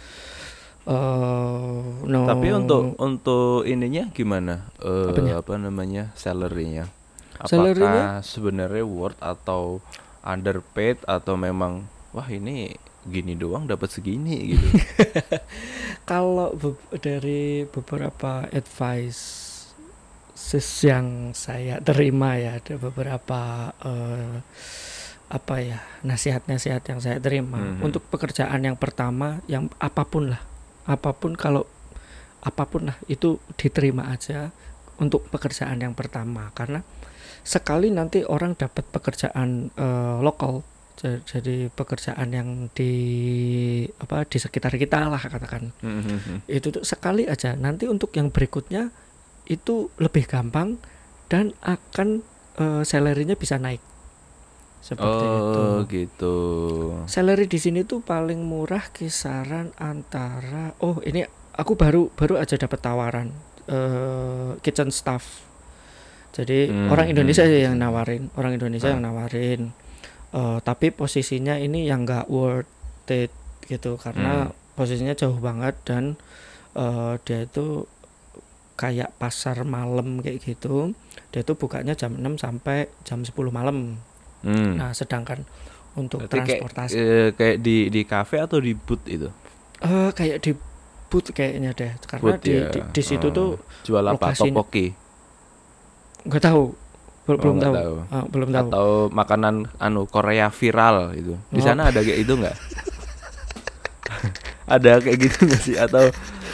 [0.84, 2.20] eh no.
[2.26, 4.74] Tapi untuk untuk ininya gimana?
[4.80, 5.38] Eh, Apanya?
[5.38, 6.04] apa namanya?
[6.15, 6.89] Salary-nya.
[7.36, 8.06] Apakah Salary-nya?
[8.22, 9.80] sebenarnya worth atau
[10.22, 14.68] underpaid atau memang wah ini gini doang dapat segini gitu.
[16.10, 19.48] kalau be- dari beberapa advice
[20.82, 23.42] yang saya terima ya ada beberapa
[23.78, 24.36] eh,
[25.30, 27.86] apa ya nasihat-nasihat yang saya terima Mhm.
[27.86, 30.42] untuk pekerjaan yang pertama yang apa pun lah
[30.84, 31.70] apa pun kalau
[32.42, 34.50] apa pun lah itu diterima aja
[34.98, 36.82] untuk pekerjaan yang pertama karena
[37.40, 40.66] sekali nanti orang dapat pekerjaan eh, lokal
[41.00, 42.94] jadi pekerjaan yang di
[43.98, 46.38] apa di sekitar kita lah katakan Hmm, hmm, hmm.
[46.46, 48.92] itu tuh sekali aja nanti untuk yang berikutnya
[49.46, 50.76] itu lebih gampang
[51.26, 52.20] dan akan
[52.56, 53.80] eh, salary-nya bisa naik
[54.80, 56.36] seperti itu Oh gitu.
[57.06, 62.80] salary di sini tuh paling murah kisaran antara oh ini aku baru baru aja dapat
[62.80, 63.32] tawaran
[63.68, 65.48] eh, kitchen staff
[66.30, 67.66] jadi Hmm, orang Indonesia hmm.
[67.66, 68.94] yang nawarin orang Indonesia Ah.
[68.94, 69.72] yang nawarin
[70.30, 72.70] Eh, tapi posisinya ini yang nggak worth
[73.08, 73.34] it
[73.65, 74.54] gitu karena Hmm.
[74.76, 76.22] posisinya jauh banget dan
[76.72, 77.89] eh, dia itu
[78.76, 80.94] kayak pasar malam kayak gitu
[81.28, 83.98] dia tuh bukanya jam 6 sampai jam 10 malam
[84.39, 84.78] Hmm.
[84.78, 85.44] nah sedangkan
[85.94, 89.28] untuk Berarti kayak transportasi eh, kayak di di kafe atau di booth itu?
[89.80, 90.54] Eh, kayak di
[91.08, 92.70] booth kayaknya deh karena Booth di, ya.
[92.70, 93.34] di, di situ Oh.
[93.34, 93.50] tuh
[93.84, 94.30] Jual apa?
[94.30, 94.94] lokasinya- Topoki
[96.22, 96.63] nggak tahu
[97.30, 97.94] Bel- Oh, belum tahu, tahu.
[98.10, 101.38] Ah, belum tahu atau makanan anu Korea viral itu.
[101.48, 101.63] Di Oh.
[101.63, 102.58] sana ada kayak itu nggak?
[104.68, 106.10] ada kayak gitu nggak sih atau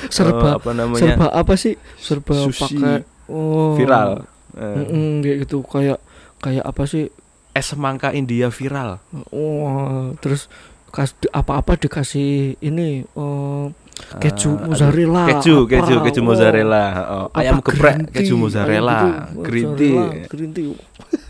[0.07, 4.23] serba apa namanya serba apa sih serba Sushi pakai oh viral?
[4.53, 5.99] Eh, Mm-mm, kayak gitu kayak
[6.39, 7.11] kayak apa sih
[7.51, 8.99] es semangka India viral.
[9.31, 10.47] oh terus
[10.91, 14.67] kas apa-apa dikasih ini oh keju aduh.
[14.69, 16.83] mozzarella keju keju apa, keju mozzarella.
[17.07, 18.97] Oh, ayam geprek keju mozzarella.
[19.31, 19.95] Gitu, green tea.
[20.27, 20.71] green tea.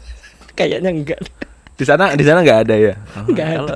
[0.58, 1.20] Kayaknya enggak.
[1.76, 2.94] Di sana di sana nggak ada ya?
[3.20, 3.74] Oh, Nggak ada.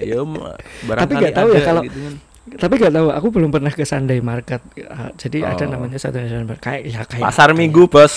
[0.00, 2.14] ya ma- Tapi barangkali nggak tahu ya ada kalau- gitu kan.
[2.54, 4.60] tapi nggak tahu aku belum pernah ke Sunday Market.
[4.86, 5.70] Ah, jadi ada Oh.
[5.70, 6.60] namanya Sunday Market.
[6.60, 8.14] Kayak ya kayak pasar kayak minggu bos.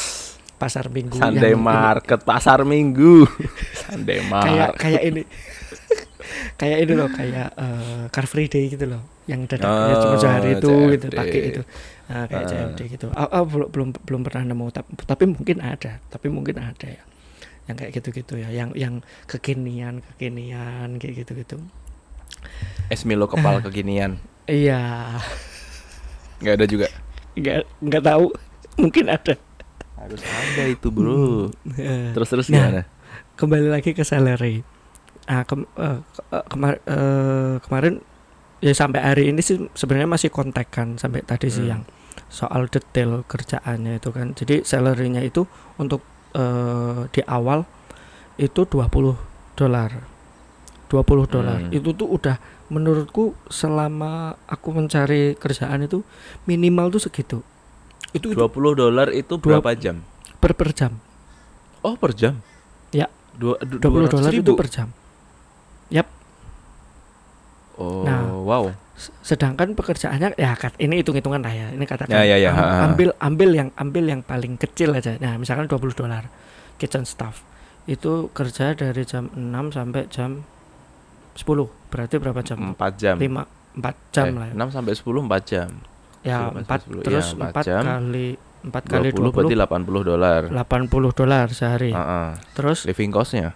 [0.57, 3.29] Pasar minggu Sunday yang ini- market pasar minggu.
[3.85, 4.69] Sunday kayak market.
[4.77, 5.21] kayak ini.
[6.57, 10.49] Kayak ini loh kayak eh, Car Free Day gitu loh yang dadakannya Oh, cuma sehari
[10.55, 11.13] itu gitu CFD.
[11.13, 11.61] pakai itu
[12.07, 12.49] nah, kayak Ah.
[12.49, 13.07] CFD gitu.
[13.11, 17.03] Ah, ah, belum belum belum pernah nemu tapi, tapi mungkin ada tapi mungkin ada ya.
[17.67, 18.93] Yang kayak gitu-gitu ya yang yang
[19.25, 21.59] kekinian kekinian kayak gitu-gitu.
[22.87, 24.15] Es Milo kepal kekinian.
[24.45, 25.19] Iya.
[26.39, 26.87] Nggak ada juga?
[27.33, 28.25] Nggak nggak tahu.
[28.77, 29.35] Mungkin ada.
[29.97, 31.51] Harus ada itu bro.
[31.75, 32.81] Eh, terus terus Nah, gimana?
[33.35, 34.63] kembali lagi ke salary.
[35.25, 37.99] Ah, kem- eh, ke- eh, kemar- eh, kemarin
[38.59, 41.55] ya sampai hari ini sih sebenarnya masih kontak kan sampai tadi Hmm.
[41.55, 41.83] siang.
[42.27, 44.33] soal detail kerjaannya itu kan.
[44.33, 47.63] Jadi salary-nya itu untuk eh, di awal
[48.35, 49.15] itu 20
[49.53, 49.91] dolar.
[50.85, 51.59] 20 dolar.
[51.61, 51.71] Hmm.
[51.71, 52.35] Itu tuh udah
[52.67, 56.03] menurutku selama aku mencari kerjaan itu
[56.43, 57.37] minimal tuh segitu.
[58.11, 60.03] Itu, itu 20 dolar itu Dua- berapa jam?
[60.37, 60.99] per per jam.
[61.79, 62.43] Oh, per jam.
[62.89, 63.07] Ya.
[63.31, 64.91] Dua, du- 20 dolar 200 itu per jam.
[67.77, 68.25] Oh, Nah.
[68.35, 68.65] wow.
[69.21, 71.67] Sedangkan pekerjaannya ya kat, ini hitung-hitungan lah ya.
[71.69, 72.49] Ini katakan Ya, ya, ya,
[72.83, 75.13] ambil ambil yang ambil yang paling kecil aja.
[75.17, 76.25] Nah, misalkan 20 dolar
[76.75, 77.45] kitchen staff.
[77.85, 80.41] Itu kerja dari jam 6 sampai jam
[81.35, 81.45] 10.
[81.87, 82.73] Berarti berapa jam?
[82.73, 83.15] 4 jam.
[83.15, 83.45] 5
[83.77, 84.53] 4 jam Eh, lah ya.
[84.57, 85.69] 6 sampai 10 4 jam.
[86.25, 87.81] Ya, 10, 4 10, terus ya, 4 4 jam.
[87.85, 88.27] kali
[88.65, 90.41] 4 kali 20 berarti 20 80 dolar.
[90.49, 91.93] 80 dolar sehari.
[91.93, 92.29] Heeh.
[92.51, 93.53] Terus Living cost-nya.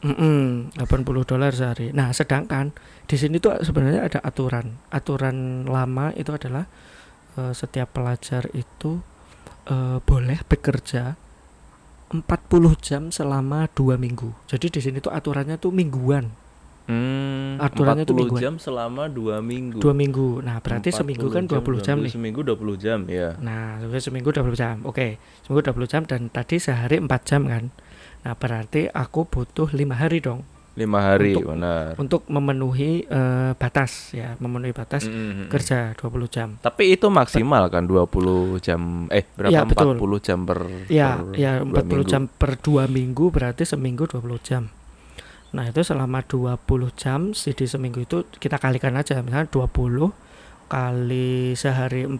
[0.00, 1.90] mm 80 dolar sehari.
[1.90, 2.70] Nah, sedangkan
[3.04, 4.80] di sini tuh sebenarnya ada aturan.
[4.88, 6.64] Aturan lama itu adalah
[7.36, 9.00] eh, setiap pelajar itu
[9.68, 11.16] eh, boleh bekerja
[12.14, 12.22] 40
[12.78, 14.30] jam selama dua minggu.
[14.46, 16.30] Jadi di sini tuh aturannya tuh mingguan,
[16.84, 18.40] Hmm, Aturannya tuh 40 mingguan.
[18.44, 19.80] jam selama 2 minggu.
[19.80, 20.44] dua minggu.
[20.44, 22.12] Nah, berarti 40 seminggu kan 20 jam, nih.
[22.12, 23.40] Seminggu 20 jam ya.
[23.40, 24.84] Nah, seminggu 20 jam.
[24.84, 27.72] Oke, seminggu 20 jam dan tadi sehari 4 jam kan.
[28.28, 31.94] Nah, berarti aku butuh lima hari dong 5 hari, Untuk- benar.
[31.96, 35.46] untuk memenuhi eh, batas ya, memenuhi batas Mm-mm.
[35.46, 36.58] kerja 20 jam.
[36.58, 38.10] Tapi itu maksimal kan 20
[38.58, 39.94] jam eh berapa Iya, betul.
[39.94, 42.10] 40 jam per Ya, per ya dua 40 minggu.
[42.10, 44.66] jam per 2 minggu berarti seminggu 20 jam.
[45.50, 46.58] Nah, itu selama 20
[46.92, 50.10] jam sih di seminggu itu kita kalikan aja misalnya 20
[50.66, 52.18] kali sehari 4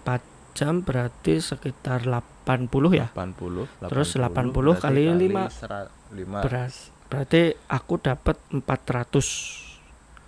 [0.54, 3.10] jam berarti sekitar 80 ya.
[3.10, 5.50] 80, Terus 80 berarti kali lima.
[5.50, 6.93] sera- lima Beras.
[7.08, 9.64] Berarti aku dapat 400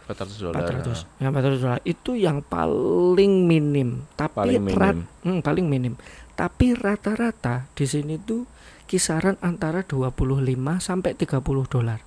[0.07, 0.63] 400 dolar.
[0.63, 1.19] 400.
[1.19, 1.81] Ya 400 dolar.
[1.83, 4.07] Itu yang paling minim.
[4.15, 5.27] Tapi Paling rat- minim.
[5.27, 5.95] Hmm, paling minim.
[6.39, 8.47] Tapi rata-rata di sini tuh
[8.87, 11.99] kisaran antara 25 sampai 30 dolar.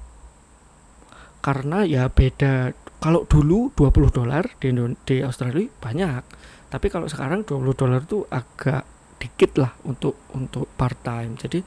[1.43, 4.71] Karena ya beda kalau dulu 20 dolar di
[5.03, 6.23] di Australia banyak.
[6.71, 8.85] Tapi kalau sekarang 20 dolar tuh agak
[9.19, 11.35] dikit lah untuk untuk part time.
[11.35, 11.59] Jadi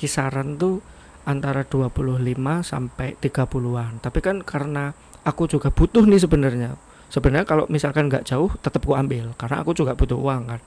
[0.00, 0.80] kisaran tuh
[1.24, 2.14] antara 25
[2.60, 3.98] sampai 30-an.
[3.98, 6.76] Tapi kan karena aku juga butuh nih sebenarnya.
[7.06, 10.60] Sebenarnya kalau misalkan nggak jauh tetap ku ambil karena aku juga butuh uang kan.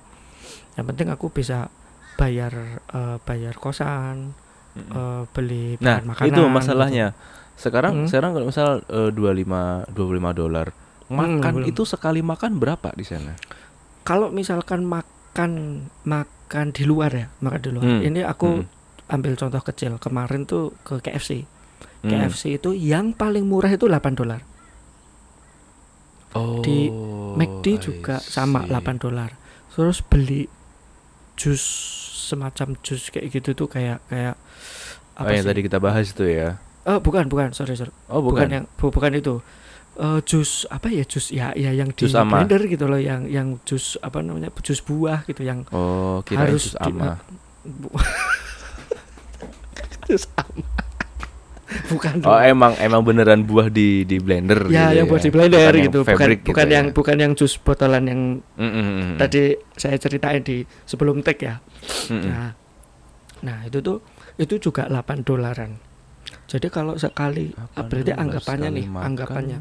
[0.73, 1.67] Yang penting aku bisa
[2.15, 2.53] bayar
[2.87, 4.33] eh, bayar kosan,
[4.73, 4.91] Mm-mm.
[4.91, 6.27] eh, beli Nah, bahan makanan.
[6.27, 6.49] itu gitu.
[6.49, 7.07] masalahnya.
[7.53, 8.07] Sekarang Hmm.
[8.07, 9.97] sekarang kalau misal eh, 25 25
[10.33, 10.67] dolar.
[11.07, 11.67] Makan belum.
[11.67, 13.33] itu sekali makan berapa di sana?
[14.03, 15.51] Kalau misalkan makan
[16.03, 17.85] makan di luar ya, makan di luar.
[17.87, 18.01] Hmm.
[18.03, 18.67] Ini aku Hmm.
[19.07, 19.95] Ambil contoh kecil.
[19.97, 21.43] Kemarin tuh ke KFC.
[21.99, 22.09] Hmm.
[22.09, 24.41] KFC itu yang paling murah itu 8 dolar.
[26.31, 26.91] Oh, di
[27.33, 28.71] McD I juga sama see.
[28.71, 29.31] 8 dolar.
[29.71, 30.45] Terus beli
[31.33, 31.61] jus
[32.27, 34.35] semacam jus kayak gitu tuh kayak kayak
[35.17, 35.49] Oh, yang sih?
[35.49, 36.61] tadi kita bahas itu ya.
[36.83, 38.47] Eh, bukan bukan sorry sorry Oh, bukan, bukan.
[38.51, 39.35] yang bu- bukan itu
[39.97, 42.45] Eh, jus apa ya jus ya ya yang di Jus ama.
[42.45, 46.69] blender gitu loh yang yang jus apa namanya jus buah gitu yang Oh, kira harus
[46.69, 47.17] jus di- ama.
[47.17, 47.25] jus
[51.91, 52.47] bukan Oh, dong.
[52.47, 55.85] emang emang beneran buah di di blender ya gitu yang buat di blender Bukan yang
[55.85, 56.73] gitu bukan gitu bukan ya.
[56.73, 58.21] yang bukan yang jus botolan yang
[58.55, 59.15] Mm, mm, mm, mm.
[59.17, 59.41] tadi
[59.73, 61.55] saya ceritain di sebelum tag ya
[62.07, 62.23] Mm, mm.
[62.25, 62.49] Nah,
[63.41, 63.99] nah itu tuh
[64.35, 65.75] itu juga 8 dolaran.
[66.45, 69.03] Jadi kalau sekali ah, 8 berarti anggapannya sekali nih, makan.
[69.05, 69.59] anggapannya.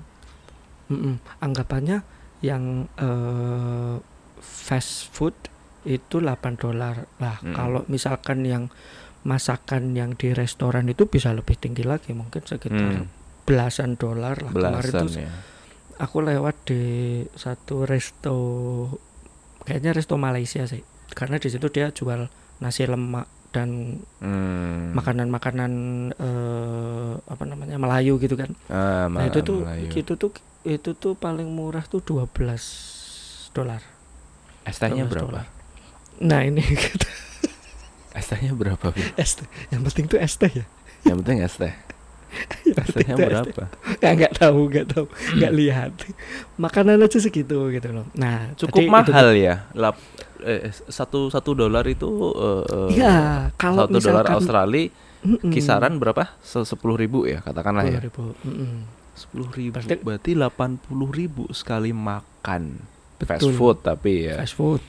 [0.86, 1.98] Mm-mm, anggapannya
[2.40, 3.94] yang eh,
[4.38, 5.34] fast food
[5.82, 7.06] itu 8 dolar.
[7.16, 7.50] Lah, Mm.
[7.52, 8.70] kalau misalkan yang
[9.26, 13.10] masakan yang di restoran itu bisa lebih tinggi lagi, mungkin sekitar Hmm,
[13.42, 14.50] belasan dolar lah.
[14.50, 15.30] Kemarin belasan tuh ya.
[15.98, 16.82] aku lewat di
[17.32, 18.36] satu resto
[19.60, 24.92] kayaknya resto Malaysia sih karena di situ dia jual nasi lemak dan Hmm.
[24.92, 25.72] makanan-makanan
[26.12, 29.88] eh, apa namanya Melayu gitu kan Ah, nah itu tuh Melayu.
[29.90, 30.30] itu tuh
[30.62, 32.28] itu tuh paling murah tuh 12
[33.50, 33.80] dolar
[34.62, 35.24] Es tehnya 12 berapa?
[35.32, 35.46] dolar.
[36.18, 37.08] nah ini gitu.
[38.16, 38.96] Es tehnya berapa?
[39.14, 39.44] Es teh.
[39.68, 40.64] yang penting tuh es teh ya
[41.04, 41.74] Yang penting es teh.
[42.64, 43.52] Yang Es penting tehnya tuh es teh.
[43.52, 43.64] berapa?
[44.16, 45.04] nggak tahu nggak tahu
[45.36, 45.92] nggak lihat
[46.56, 49.54] makanan aja segitu gitu loh nah Cukup tadi itu mahal ya.
[49.72, 49.96] Lap,
[50.40, 53.16] eh, satu satu dolar itu eh, Iya,
[53.54, 54.84] kalau satu dolar misalkan Australia
[55.22, 55.50] Mm-mm.
[55.50, 56.32] kisaran berapa?
[56.40, 57.98] Sepuluh ribu ya katakanlah ya.
[57.98, 58.74] 10.000, mm-mm.
[59.12, 59.72] Sepuluh ribu.
[59.74, 62.78] Berarti- Berarti delapan puluh ribu sekali makan.
[63.18, 63.52] Fast Betul.
[63.52, 64.36] food tapi ya.
[64.36, 64.80] Fast food.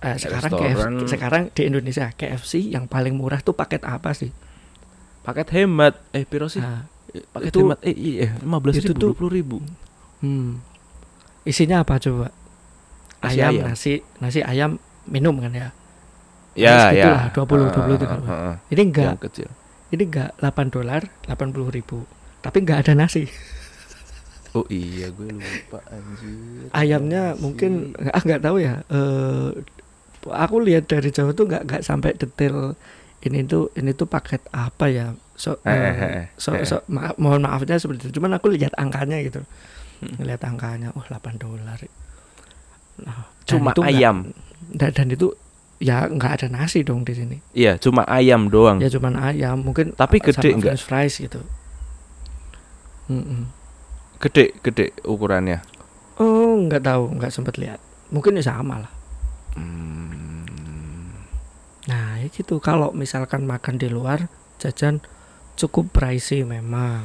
[0.00, 0.92] Eh, sekarang Restoran.
[0.96, 4.34] KFC, sekarang di Indonesia KFC yang paling murah tuh paket apa sih?
[5.22, 5.96] Paket hemat.
[6.10, 6.58] Eh piro sih?
[6.58, 6.84] Nah,
[7.30, 7.78] Paket itu- hemat.
[7.80, 9.56] Eh iya, lima belas itu ribu, tuh- dua puluh ribu.
[10.20, 10.60] hmm.
[11.42, 12.32] Isinya apa coba?
[13.18, 13.64] Nasi ayam, ayam.
[13.66, 15.68] nasi, nasi ayam minum kan ya
[16.52, 17.32] Ya, ya.
[17.32, 18.20] gitulah, 20, 20 itu Ah, kan.
[18.22, 18.54] ah, ah.
[18.68, 19.48] ini enggak kecil.
[19.90, 22.04] ini enggak 8 dolar 80 ribu
[22.38, 23.24] tapi enggak ada nasi
[24.52, 26.70] Oh iya, gue lupa anjir.
[26.70, 27.40] ayamnya Nasi.
[27.40, 27.72] mungkin
[28.06, 29.48] ah nggak tahu ya eh
[30.26, 32.72] aku lihat dari jauh tuh nggak nggak sampai detail
[33.20, 36.62] ini tuh ini tuh paket apa ya so, Eh, eh, eh, eh, so, eh.
[36.62, 39.42] so- maaf, mohon maafnya seperti itu cuman aku lihat angkanya gitu
[39.94, 40.18] Hmm.
[40.18, 41.78] ngelihat angkanya oh 8 dolar
[42.98, 44.28] nah, Cuma itu ayam.
[44.68, 45.32] dan, dan itu
[45.76, 48.78] ya nggak ada nasi dong di sini Iya, cuma ayam doang.
[48.78, 50.76] ya cuman ayam mungkin Tapi gede sama nggak?
[50.76, 51.40] french fries gitu
[53.06, 53.48] Mm-mm.
[54.18, 55.60] Gede, gede ukurannya.
[56.16, 58.92] oh nggak tahu nggak sempet lihat mungkin ya sama lah
[59.54, 59.93] Hmm.
[62.24, 62.56] Ya gitu.
[62.64, 65.04] Kalau misalkan makan di luar, jajan
[65.60, 67.04] cukup pricey memang.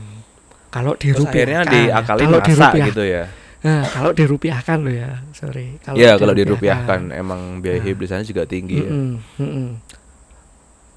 [0.71, 1.99] Kalau dirupiahkan, ya.
[2.08, 3.23] kalau dirupiah- gitu ya.
[3.60, 5.75] Nah, kalau dirupiahkan lo ya, sorry.
[5.91, 7.91] Iya, kalau dirupiahkan emang biaya Nah.
[7.91, 8.91] hidup di sana juga tinggi ya.
[8.95, 9.69] Mm-mm, mm-mm.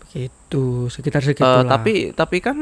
[0.06, 1.66] Begitu, sekitar Eh, segitu lah.
[1.66, 2.54] tapi tapi kan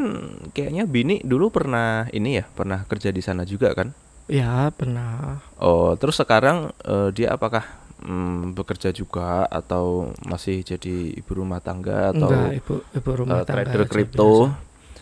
[0.55, 3.93] kayaknya Bini dulu pernah ini ya, pernah kerja di sana juga kan?
[4.31, 5.43] ya pernah.
[5.59, 7.67] Oh, terus sekarang eh, dia apakah
[8.03, 13.45] mm, bekerja juga atau masih jadi ibu rumah tangga atau Enggak, ibu ibu rumah eh,
[13.47, 14.33] tangga trader kripto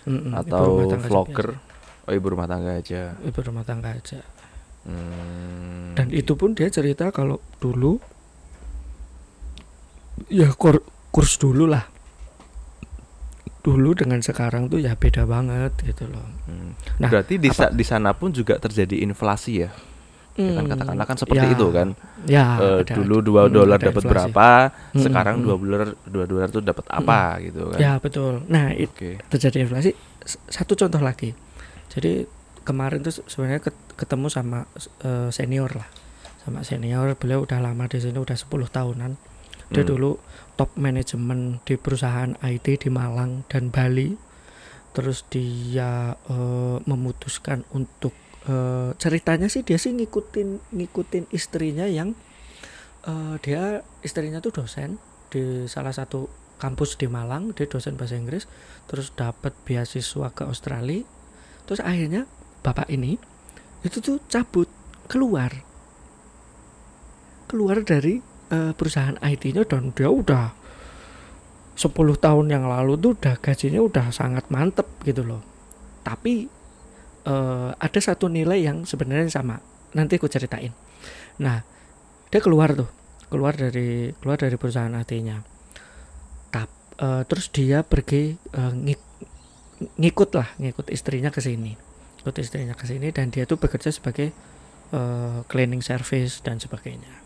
[0.06, 1.48] ibu atau aja vlogger?
[2.08, 3.12] Oh, ibu rumah tangga aja.
[3.20, 4.20] Ibu rumah tangga aja.
[4.88, 8.00] Hmm, Dan itu pun dia cerita kalau dulu
[10.32, 11.84] ya kur- kurs dulu lah.
[13.60, 16.24] Dulu dengan sekarang tuh ya beda banget gitu loh.
[16.48, 16.70] hmm.
[17.04, 19.70] Nah, Berarti di, sa- di sana pun juga terjadi inflasi ya?
[20.38, 21.88] Ya kan Hmm, katakanlah kan seperti ya, itu kan.
[22.22, 24.48] Ya, Eh, ada- dulu dua hmm, dolar dapat berapa,
[24.94, 25.44] Hmm, sekarang hmm.
[25.44, 27.78] dua dolar dua dolar tuh dapat apa gitu kan?
[27.78, 28.46] Ya betul.
[28.46, 29.10] Nah itu Oke.
[29.28, 29.90] terjadi inflasi.
[30.46, 31.34] Satu contoh lagi.
[31.88, 32.22] Jadi
[32.62, 34.62] kemarin tuh se- sebenarnya ket- ketemu sama
[35.00, 35.88] eh, senior lah,
[36.40, 37.18] sama senior.
[37.18, 39.18] Beliau udah lama di sini, udah 10 tahunan.
[39.68, 39.90] Dia Hmm.
[39.90, 40.22] dulu
[40.54, 44.14] top manajemen di perusahaan IT di Malang dan Bali.
[44.88, 48.14] Terus dia eh, memutuskan untuk
[48.46, 52.14] eh, ceritanya sih dia sih ngikutin ngikutin istrinya yang
[53.08, 57.54] eh, dia istrinya tuh dosen di salah satu kampus di Malang.
[57.54, 58.44] Dia dosen bahasa Inggris
[58.90, 61.06] terus dapat beasiswa ke Australia.
[61.64, 62.26] Terus akhirnya
[62.62, 63.16] bapak ini
[63.86, 64.68] itu tuh cabut
[65.06, 65.50] keluar.
[67.48, 68.20] Keluar dari
[68.52, 70.58] eh, perusahaan IT-nya dan dia udah
[71.78, 75.40] 10 tahun yang lalu tuh udah gajinya udah sangat mantep gitu loh.
[76.02, 76.57] Tapi
[77.24, 79.58] eh, ada satu nilai yang sebenarnya sama.
[79.96, 80.70] Nanti aku ceritain.
[81.42, 81.64] Nah
[82.28, 82.90] dia keluar tuh.
[83.28, 85.44] Keluar dari keluar dari perusahaan IT-nya
[86.48, 89.16] Tap, eh, terus dia pergi eh, ngik-
[90.00, 91.76] ngikut lah ngikut istrinya ke sini.
[92.24, 94.32] Ikut istrinya ke sini dan dia tuh bekerja sebagai
[94.92, 97.24] eh, cleaning service dan sebagainya.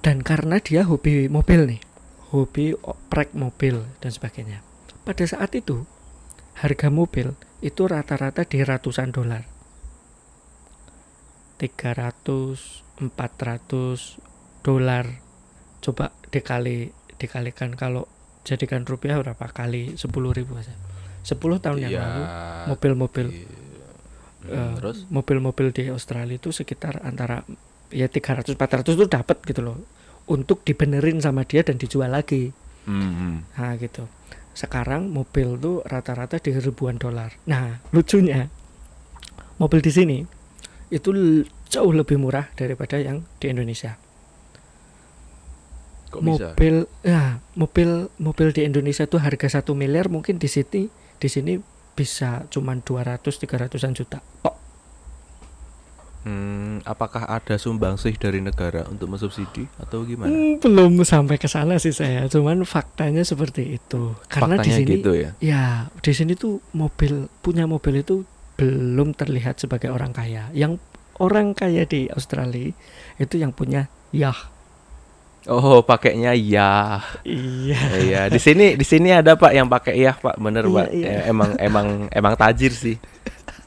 [0.00, 1.82] Dan karena dia hobi mobil nih
[2.30, 4.62] hobi oprek mobil dan sebagainya.
[5.02, 5.82] Pada saat itu
[6.62, 9.44] harga mobil itu rata-rata di ratusan dolar.
[11.58, 14.20] 300 400
[14.60, 15.04] dolar.
[15.80, 17.76] Coba dikali dikalikan.
[17.76, 18.08] Kalau
[18.44, 19.96] jadikan rupiah berapa kali?
[19.96, 20.72] 10 ribu aja.
[21.20, 22.00] 10 tahun yang Iya.
[22.00, 22.24] lalu
[22.66, 23.26] mobil-mobil
[24.40, 25.04] Hmm, eh, terus?
[25.12, 27.44] mobil-mobil di Australia itu sekitar antara
[27.92, 29.76] ya 300 400 itu dapat gitu loh.
[30.24, 32.56] Untuk dibenerin sama dia dan dijual lagi.
[32.88, 33.36] Hmm, hmm.
[33.60, 34.08] nah gitu
[34.60, 37.32] sekarang mobil tuh rata-rata di ribuan dolar.
[37.48, 38.52] Nah lucunya
[39.56, 40.18] mobil di sini
[40.92, 41.10] itu
[41.72, 43.96] jauh lebih murah daripada yang di Indonesia.
[46.12, 46.52] Kok bisa?
[46.52, 51.56] mobil ya mobil mobil di Indonesia tuh harga satu miliar mungkin di sini di sini
[51.96, 54.20] bisa cuman 200 300an juta.
[54.44, 54.59] Tok
[56.20, 60.28] Hmm, apakah ada sumbangsih dari negara untuk mensubsidi atau gimana?
[60.28, 64.94] Hmm, belum sampai ke sana sih saya cuman faktanya seperti itu karena di Faktanya sini
[65.00, 65.30] gitu ya.
[65.40, 68.28] ya di sini tuh mobil punya mobil itu
[68.60, 70.76] belum terlihat sebagai orang kaya yang
[71.16, 72.68] orang kaya di Australia
[73.16, 74.36] itu yang punya yah
[75.48, 77.00] Oh, pakainya ya.
[77.24, 80.36] iya Iya, di sini di sini ada Pak yang pakai ya, Pak.
[80.36, 80.86] Bener, Iya, Pak.
[80.92, 81.08] iya.
[81.08, 83.00] Eh, emang emang emang tajir sih.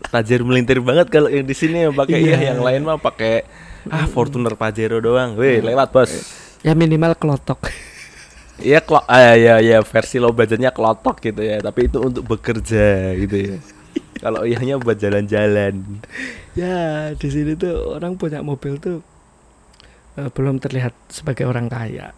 [0.09, 2.35] Tajir melintir banget kalau yang di sini yang pakai Iya.
[2.37, 3.43] ya, yang lain mah pakai
[3.87, 5.35] ah Fortuner Pajero doang.
[5.35, 6.11] Weh, lewat, Bos.
[6.61, 7.67] ya minimal kelotok
[8.55, 13.11] Iya, klo ah, ya ya versi low budgetnya kelotok gitu ya, tapi itu untuk bekerja
[13.17, 13.57] gitu ya.
[14.21, 15.83] Kalau iyahnya buat jalan-jalan.
[16.53, 19.01] ya di sini tuh orang punya mobil tuh
[20.15, 22.13] eh, belum terlihat sebagai orang kaya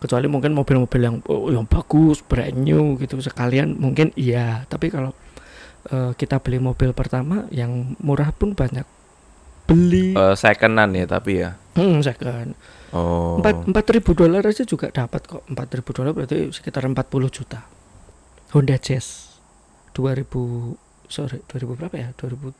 [0.00, 5.12] kecuali mungkin mobil-mobil yang oh, yang bagus brand new gitu sekalian mungkin iya tapi kalau
[5.88, 8.84] eh, kita beli mobil pertama yang murah pun banyak
[9.64, 11.54] beli Eh, secondan ya tapi ya.
[11.78, 12.52] Hmm, second.
[12.90, 13.38] Oh.
[13.38, 15.46] Empat empat ribu dolar aja juga dapat kok.
[15.46, 17.62] Empat ribu dolar berarti sekitar 40 juta.
[18.50, 19.38] Honda Jazz
[19.94, 20.26] 2000
[21.06, 22.10] sorry 2000 berapa ya?
[22.18, 22.50] 2000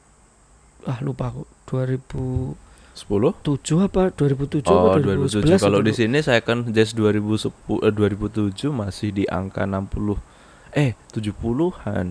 [0.86, 1.42] ah lupa aku.
[1.66, 3.86] 2007 10?
[3.86, 5.58] apa 2007 Oh, apa 2007.
[5.58, 7.50] 2011 Kalau itu di sini saya kan Jazz 2010
[7.82, 10.14] eh, 2007 masih di angka 60
[10.78, 12.06] eh 70-an.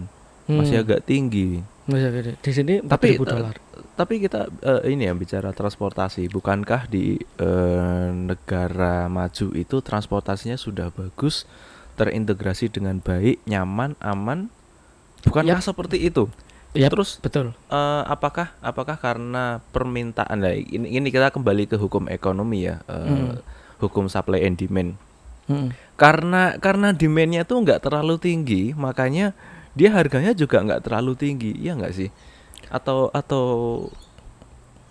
[0.49, 1.61] Masih Hmm, agak tinggi.
[1.85, 2.31] masih gede.
[2.37, 3.55] Di sini 4000 Tapi, eh, dolar.
[3.93, 10.89] Tapi kita eh, ini ya bicara transportasi, bukankah di eh, negara maju itu transportasinya sudah
[10.89, 11.49] bagus,
[11.95, 14.49] terintegrasi dengan baik, nyaman, aman?
[15.21, 16.29] Bukankah seperti itu?
[16.71, 17.57] Yap, Terus betul.
[17.67, 23.01] eh, apakah apakah karena permintaan lah ini, ini kita kembali ke hukum ekonomi ya, eh,
[23.03, 23.41] Hmm.
[23.77, 24.93] hukum supply and demand.
[25.45, 25.73] Hmm.
[25.97, 29.33] Karena karena demandnya tuh nggak terlalu tinggi, makanya
[29.79, 32.11] dia harganya juga nggak terlalu tinggi, iya nggak sih?
[32.67, 33.45] Atau atau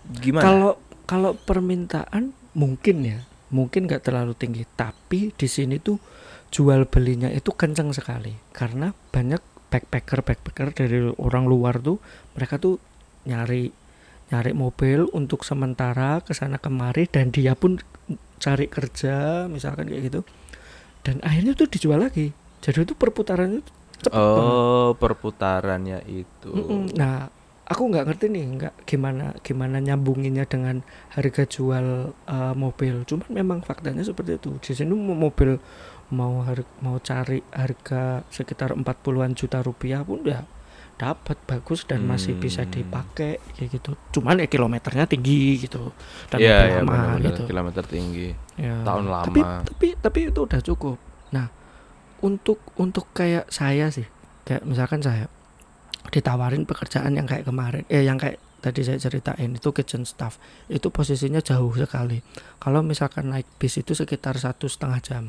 [0.09, 0.41] gimana?
[0.41, 0.71] Kalau
[1.05, 3.21] kalau permintaan mungkin ya,
[3.53, 6.01] mungkin nggak terlalu tinggi, tapi di sini tuh
[6.49, 12.01] jual belinya itu kencang sekali karena banyak backpacker backpacker dari orang luar tuh
[12.33, 12.81] mereka tuh
[13.29, 13.69] nyari
[14.33, 17.77] nyari mobil untuk sementara ke sana kemari dan dia pun
[18.41, 20.21] cari kerja misalkan kayak gitu
[21.05, 22.33] dan akhirnya tuh dijual lagi
[22.65, 23.61] jadi itu perputarannya
[24.01, 24.15] banget.
[24.15, 26.49] Oh, perputarannya itu.
[26.49, 26.93] Mm-mm.
[26.93, 27.27] Nah,
[27.63, 30.79] aku nggak ngerti nih, nggak gimana gimana nyambunginnya dengan
[31.09, 33.03] harga jual uh, mobil.
[33.03, 34.55] Cuman memang faktanya seperti itu.
[34.57, 35.59] Di sini mobil
[36.09, 40.41] mau har- mau cari harga sekitar 40-an juta rupiah pun udah
[40.95, 42.73] dapat bagus dan masih bisa Hmm.
[42.73, 43.91] dipakai kayak gitu.
[44.11, 45.95] Cuman ya kilometernya tinggi gitu
[46.27, 47.41] dan mobil iya lama benar-benar gitu.
[47.45, 48.27] kilometer tinggi.
[48.57, 48.83] Ya.
[48.83, 49.63] Tahun Tapi lama.
[49.63, 50.97] tapi tapi itu udah cukup.
[51.29, 51.47] Nah,
[52.21, 54.07] untuk untuk kayak saya sih,
[54.43, 55.27] kayak misalkan saya
[56.09, 60.35] ditawarin pekerjaan yang kayak kemarin, eh yang kayak tadi saya ceritain itu kitchen staff,
[60.67, 62.19] itu posisinya jauh sekali.
[62.57, 65.23] Kalau misalkan naik bis itu sekitar satu setengah jam,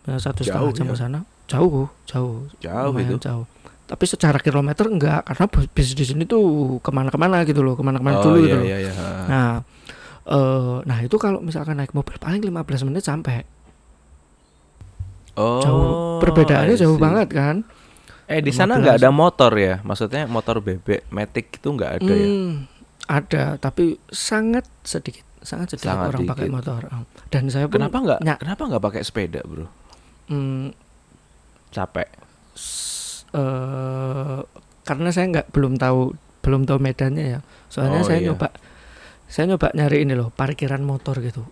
[0.00, 0.92] Nah, satu setengah jam ya?
[0.92, 3.16] ke sana, jauh, jauh, Jauh itu.
[3.20, 3.44] jauh.
[3.84, 6.40] Tapi secara kilometer enggak, karena bis di sini tuh
[6.78, 8.64] ke mana-kemana gitu loh, ke mana-kmana Oh dulu iya gitu loh.
[8.64, 8.92] iya iya.
[9.28, 9.50] Nah,
[10.24, 13.44] eh nah itu kalau misalkan naik mobil paling 15 menit sampai.
[15.40, 15.58] Oh.
[15.58, 15.92] Jauh.
[16.20, 17.56] Perbedaannya jauh banget kan?
[18.26, 18.82] Eh di sana 15.
[18.82, 19.74] nggak ada motor ya?
[19.80, 22.28] Maksudnya motor bebek, matic itu nggak ada ya?
[22.28, 22.52] Hmm,
[23.06, 26.54] ada, tapi sangat sedikit, sangat sedikit Sangat orang pakai dikit.
[26.54, 26.80] motor.
[26.86, 27.02] Ah.
[27.26, 28.20] Dan saya pun Kenapa nggak?
[28.36, 29.66] Kenapa nggak pakai sepeda, bro?
[30.28, 30.70] hmm,
[31.70, 32.06] Capek.
[32.52, 34.38] s- eh,
[34.82, 37.40] karena saya nggak belum tahu belum tahu medannya ya.
[37.66, 38.26] Soalnya Oh, saya iya.
[38.28, 38.48] nyoba
[39.26, 41.46] saya nyoba nyari ini loh, parkiran motor gitu.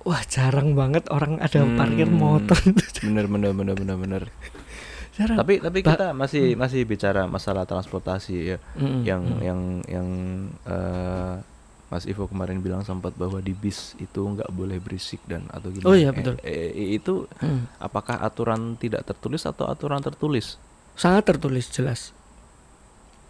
[0.00, 2.16] Wah, jarang banget orang ada parkir Hmm.
[2.16, 2.56] motor.
[3.04, 4.22] Bener bener bener bener bener.
[5.12, 5.36] jarang.
[5.36, 8.58] Tapi tapi Ba- kita masih masih bicara masalah transportasi ya.
[8.74, 9.40] Mm, yang mm.
[9.40, 10.08] yang yang
[10.64, 11.34] eh,
[11.86, 15.84] Mas Ivo kemarin bilang sempat bahwa di bis itu nggak boleh berisik dan atau gimana?
[15.84, 16.38] Oh iya, betul.
[16.40, 17.66] eh, eh, itu Hmm.
[17.76, 20.56] apakah aturan tidak tertulis atau aturan tertulis?
[20.92, 22.12] sangat tertulis jelas.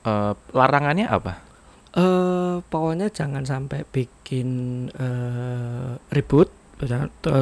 [0.02, 1.42] Eh, larangannya apa?
[1.90, 4.48] eh pokoknya jangan sampai bikin
[4.92, 6.46] eh ribut,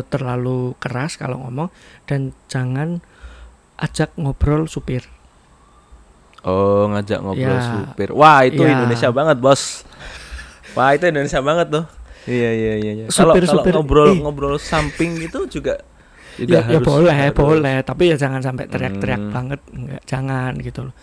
[0.05, 1.69] terlalu keras kalau ngomong
[2.05, 2.99] dan jangan
[3.77, 5.07] ajak ngobrol supir.
[6.41, 7.63] Oh ngajak ngobrol Ya.
[7.65, 8.11] supir.
[8.11, 8.75] Wah itu Ya.
[8.77, 9.83] Indonesia banget bos.
[10.73, 11.85] Wah itu Indonesia banget tuh.
[12.25, 12.93] Iya iya iya.
[12.95, 13.07] iya.
[13.07, 14.19] Kalau kalau Supir-supir, ngobrol ih.
[14.21, 15.81] ngobrol samping itu juga
[16.35, 19.35] juga Ya, ya harus- boleh, harus- boleh, tapi ya jangan sampai teriak-teriak Hmm.
[19.35, 20.95] banget, enggak, jangan gitu loh.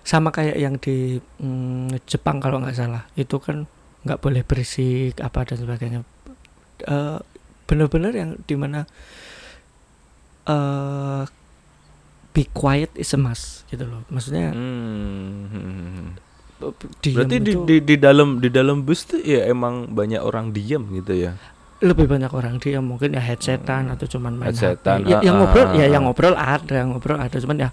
[0.00, 3.68] Sama kayak yang di mm, Jepang kalau nggak salah, itu kan
[4.02, 6.00] nggak boleh berisik apa dan sebagainya.
[6.80, 7.18] Eh
[7.66, 8.84] bener-bener yang di mana
[10.48, 11.24] eh
[12.32, 14.02] be quiet is a must gitu loh.
[14.08, 16.16] Maksudnya Hmm.
[17.02, 20.54] diem Berarti di, itu di di dalam di dalam bus tuh ya emang banyak orang
[20.54, 21.34] diam gitu ya.
[21.82, 25.10] lebih banyak orang dia mungkin ya headsetan atau cuman main Headsetan, HP.
[25.10, 25.88] Ya, ah, yang ah, ngobrol ah, ya ah.
[25.90, 27.70] yang ngobrol ada, yang ngobrol ada cuman ya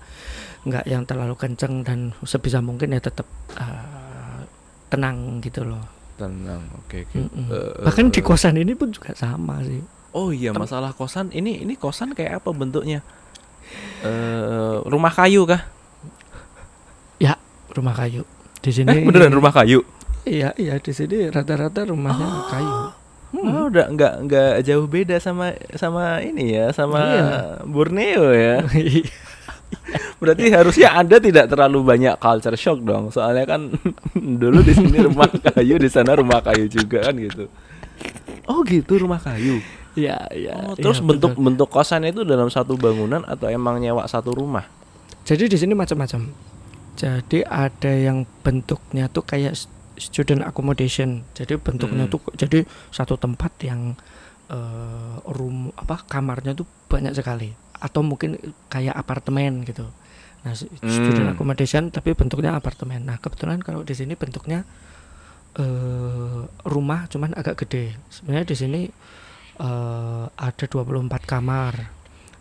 [0.66, 4.42] nggak yang terlalu kenceng dan sebisa mungkin ya tetap eh,
[4.90, 5.86] tenang gitu loh.
[6.20, 7.16] Tenang, oke oke.
[7.16, 7.46] Mm-mm.
[7.48, 9.80] Eh, Bahkan di eh, kosan ini pun juga sama sih.
[10.12, 13.00] Oh iya masalah kosan ini ini kosan kayak apa bentuknya?
[14.04, 15.64] Eh rumah kayu kah?
[17.22, 17.40] Ya
[17.72, 18.28] rumah kayu
[18.60, 18.92] di sini.
[18.92, 19.80] Eh beneran rumah kayu?
[20.28, 22.76] Iya iya di sini rata-rata rumahnya kayu.
[23.30, 23.46] Hmm.
[23.46, 27.28] Oh, udah nggak nggak jauh beda sama sama ini ya sama Iya.
[27.64, 28.66] Borneo ya.
[30.20, 33.08] Berarti harusnya Anda tidak terlalu banyak culture shock dong.
[33.10, 33.72] Soalnya kan
[34.42, 37.48] dulu di sini rumah kayu, di sana rumah kayu juga kan gitu.
[38.46, 39.64] Oh gitu rumah kayu.
[39.96, 40.54] Iya iya.
[40.60, 41.44] Oh, iya, terus bentuk betul.
[41.48, 44.68] bentuk kosan itu dalam satu bangunan atau emang nyewa satu rumah?
[45.24, 46.30] Jadi di sini macam-macam.
[46.96, 49.56] Jadi ada yang bentuknya tuh kayak
[49.96, 51.24] student accommodation.
[51.32, 52.12] Jadi bentuknya Mm.
[52.12, 53.96] tuh jadi satu tempat yang
[54.50, 58.36] eh room apa kamarnya tuh banyak sekali atau mungkin
[58.68, 59.88] kayak apartemen gitu.
[60.40, 61.34] Nah, student Mm.
[61.36, 63.04] accommodation tapi bentuknya apartemen.
[63.04, 64.64] Nah, kebetulan kalau di sini bentuknya
[65.58, 67.98] eh rumah cuman agak gede.
[68.08, 68.82] Sebenarnya di sini
[69.60, 71.74] eh ada 24 kamar.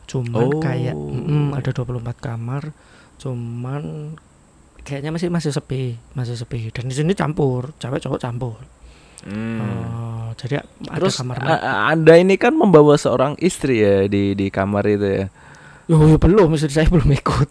[0.08, 0.60] Cuman Oh.
[0.62, 2.70] kayak mm, ada 24 kamar.
[3.18, 4.14] Cuman
[4.80, 6.70] kayaknya masih masih sepi, masih sepi.
[6.70, 8.56] Dan di sini campur, cewek cowok campur.
[9.26, 9.58] Hmm.
[9.58, 11.42] Eh, jadi ada Terus kamar
[11.90, 15.26] Anda ini kan membawa seorang istri ya di di kamar itu ya.
[15.90, 17.50] Oh, ya belum, istri saya belum ikut.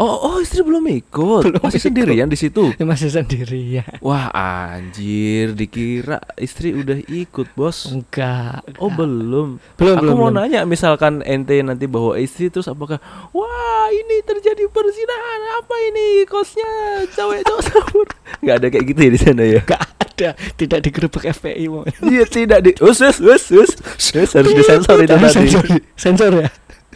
[0.00, 1.44] Oh, oh istri belum ikut.
[1.44, 1.86] Belum Masih ikut.
[1.92, 2.72] sendirian di situ.
[2.80, 3.84] Masih sendiri ya.
[4.00, 7.92] Wah, anjir, dikira istri udah ikut, Bos.
[7.92, 8.64] Enggak.
[8.80, 8.96] Oh, enggak.
[8.96, 9.48] belum.
[9.76, 10.16] belum Aku belum.
[10.16, 10.40] mau belum.
[10.40, 12.96] nanya misalkan ente nanti bawa istri terus apakah
[13.30, 16.70] wah ini terjadi perzinahan apa ini kosnya
[17.10, 18.06] cewek-cewek sabur
[18.42, 21.84] nggak ada kayak gitu ya di sana ya Enggak ada, tidak digerebek FPI mau.
[22.04, 23.72] iya tidak di us us us us
[24.12, 25.48] us harus disensor itu tadi
[25.96, 26.48] sensor ya.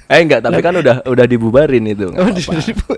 [0.06, 2.94] Eh enggak tapi kan udah udah dibubarin itu Oh, nggak di apa-apa.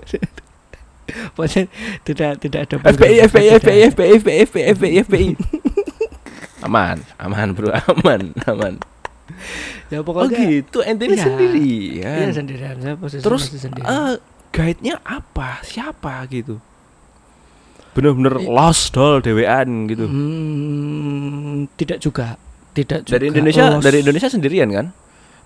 [1.33, 1.63] Pokoknya
[2.03, 3.15] tidak tidak ada FPI.
[3.23, 3.79] FPI FPI.
[3.87, 5.27] FPI FPI FPI FPI FPI
[6.59, 8.73] aman aman bro aman aman
[9.87, 11.23] Ya oh pokoknya gitu ente ini Iya.
[11.23, 13.85] sendirian Iya sendirian saya posisi Terus masih sendiri.
[13.85, 14.13] eh
[14.49, 15.61] guide-nya apa?
[15.61, 16.59] Siapa gitu?
[17.93, 20.05] Bener-bener I- lost doll dewean gitu.
[20.05, 22.35] Hmm, tidak juga.
[22.71, 23.11] Tidak juga.
[23.11, 24.85] Dari Indonesia, Oh, dari Indonesia sendirian kan?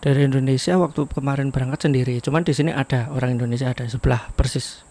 [0.02, 2.18] Dari Indonesia waktu kemarin berangkat sendiri.
[2.26, 4.82] Cuman di sini ada orang Indonesia ada sebelah persis.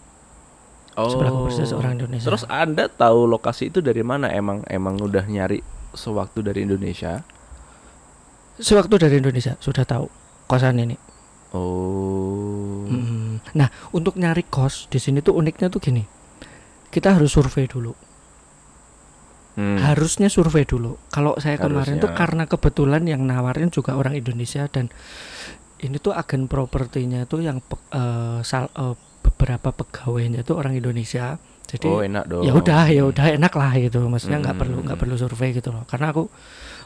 [0.95, 2.27] Sebelahku persis orang Indonesia.
[2.27, 2.35] Oh.
[2.35, 4.31] Terus Anda tahu lokasi itu dari mana?
[4.31, 5.59] Emang emang udah nyari
[5.91, 7.23] sewaktu dari Indonesia?
[8.59, 10.07] Sewaktu dari Indonesia sudah tahu
[10.47, 10.95] kosan ini.
[11.51, 12.87] Oh.
[12.87, 13.43] Hmm.
[13.55, 16.03] Nah, untuk nyari kos di sini tuh uniknya tuh gini.
[16.91, 18.10] Kita harus survei dulu.
[19.51, 19.75] Hmm.
[19.77, 20.95] Harusnya survei dulu.
[21.07, 22.15] Kalau saya kemarin tuh Harusnya.
[22.15, 24.87] karena kebetulan yang nawarin juga orang Indonesia dan
[25.77, 31.35] ini tuh agen propertinya tuh yang pe- eh, sal- eh, beberapa pegawainya tuh orang Indonesia.
[31.67, 32.43] Jadi oh, enak dong.
[32.43, 33.99] ya udah ya udah enak lah gitu.
[34.03, 34.63] Maksudnya nggak Hmm.
[34.63, 35.83] perlu nggak perlu survei gitu loh.
[35.83, 36.31] Karena aku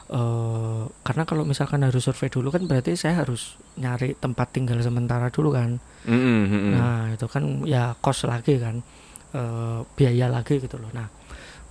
[0.06, 5.30] eh karena kalau misalkan harus survei dulu kan berarti saya harus nyari tempat tinggal sementara
[5.30, 5.82] dulu kan.
[6.06, 6.72] Mm, mm, mm, mm.
[6.72, 8.82] Nah, itu kan ya kos lagi kan.
[9.34, 10.88] eh, biaya lagi gitu loh.
[10.90, 11.10] Nah,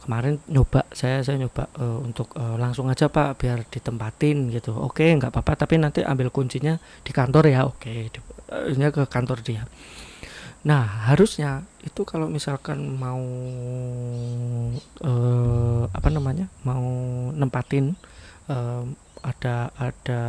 [0.06, 4.78] kemarin nyoba saya saya nyoba eh, untuk eh, langsung aja Pak biar ditempatin gitu.
[4.78, 7.66] Oke, nggak apa-apa tapi nanti ambil kuncinya di kantor ya.
[7.66, 9.66] Oke, eh, ini ke kantor dia.
[10.66, 13.22] Nah, harusnya itu kalau misalkan mau
[15.01, 16.45] eh apa namanya?
[16.62, 16.86] mau
[17.34, 17.97] nempatin
[18.49, 18.84] eh,
[19.26, 20.22] ada ada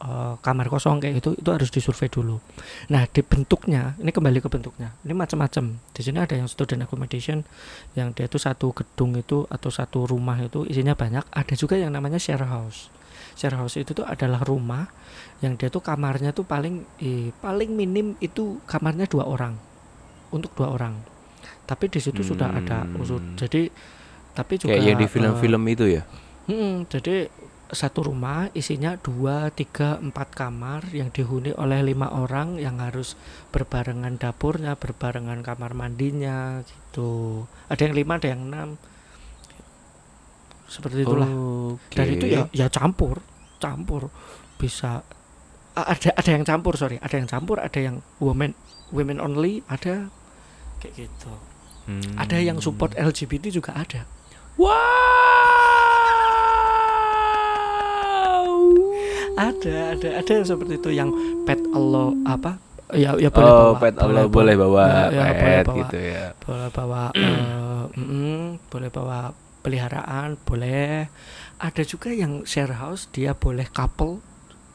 [0.00, 2.40] eh, kamar kosong kayak gitu itu harus disurvei dulu.
[2.88, 4.96] Nah, di bentuknya, ini kembali ke bentuknya.
[5.04, 5.76] Ini macam-macam.
[5.92, 7.44] Di sini ada yang student accommodation
[7.92, 11.22] yang dia itu satu gedung itu atau satu rumah itu isinya banyak.
[11.28, 12.88] Ada juga yang namanya share house.
[13.36, 14.88] Share house itu tuh adalah rumah
[15.40, 19.56] yang dia tuh kamarnya tuh paling eh, paling minim itu kamarnya dua orang
[20.30, 20.96] untuk dua orang.
[21.64, 22.98] Tapi di situ sudah ada Hmm.
[22.98, 23.22] usut.
[23.38, 23.70] Jadi
[24.30, 26.02] tapi juga Kayak yang di film-film itu ya.
[26.50, 27.30] Hmm, jadi
[27.70, 33.14] satu rumah isinya dua, tiga, empat kamar yang dihuni oleh lima orang yang harus
[33.54, 37.46] berbarengan dapurnya, berbarengan kamar mandinya gitu.
[37.70, 38.68] Ada yang lima, ada yang enam.
[40.70, 41.30] Seperti itulah.
[41.30, 41.94] Oke.
[41.94, 43.22] Dan itu ya ya campur,
[43.62, 44.10] campur
[44.58, 45.02] bisa
[45.74, 48.54] ada ada yang campur sorry, ada yang campur, ada yang women
[48.90, 50.10] women only, ada
[50.82, 51.32] kayak gitu.
[51.86, 52.14] Hmm.
[52.18, 54.06] Ada yang support LGBT juga ada.
[54.58, 55.29] Wow.
[59.40, 61.08] Ada ada ada yang seperti itu yang
[61.48, 62.60] pet Allah apa
[62.92, 65.98] ya ya boleh oh, bawa pet Allah boleh bawa ya, ya, boleh pet bawa gitu
[65.98, 66.24] ya.
[66.44, 69.18] boleh bawa eh, mm, boleh bawa
[69.60, 71.08] peliharaan boleh
[71.60, 74.20] ada juga yang share house dia boleh couple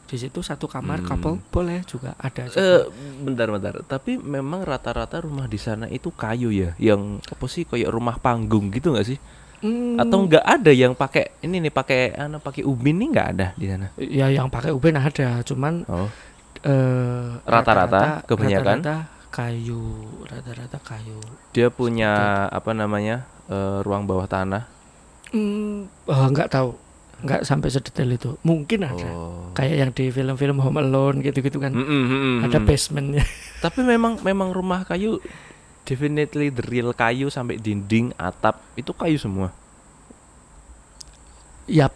[0.06, 1.08] di situ satu kamar Hmm.
[1.10, 2.62] couple boleh juga ada juga.
[2.62, 2.82] Eh,
[3.26, 3.74] bentar bentar.
[3.82, 8.70] Tapi memang rata-rata rumah di sana itu kayu ya, yang apa sih kayak rumah panggung
[8.70, 9.18] gitu nggak sih?
[9.58, 13.46] Hmm, Atau nggak ada yang pakai ini nih pakai anu pakai ubin nih nggak ada
[13.52, 13.88] di sana?
[13.96, 16.08] ya yang pakai ubin ada cuman Oh,
[16.60, 18.80] eh, Rata-rata, kebanyakan?
[18.80, 18.96] rata-rata
[19.28, 19.80] kayu
[20.24, 22.12] rata-rata kayu dia punya
[22.48, 24.68] apa namanya eh, ruang bawah tanah.
[25.28, 26.70] Hmm, oh, nggak tahu,
[27.20, 28.30] nggak sampai sedetail itu.
[28.42, 29.50] Mungkin ada, Oh.
[29.52, 33.24] kayak yang di film-film Home Alone gitu-gitu kan, Mm, mm, mm, mm, ada basementnya.
[33.58, 35.18] Tapi memang memang rumah kayu
[35.86, 39.54] definitely the real kayu sampai dinding, atap itu kayu semua.
[41.66, 41.94] Yap,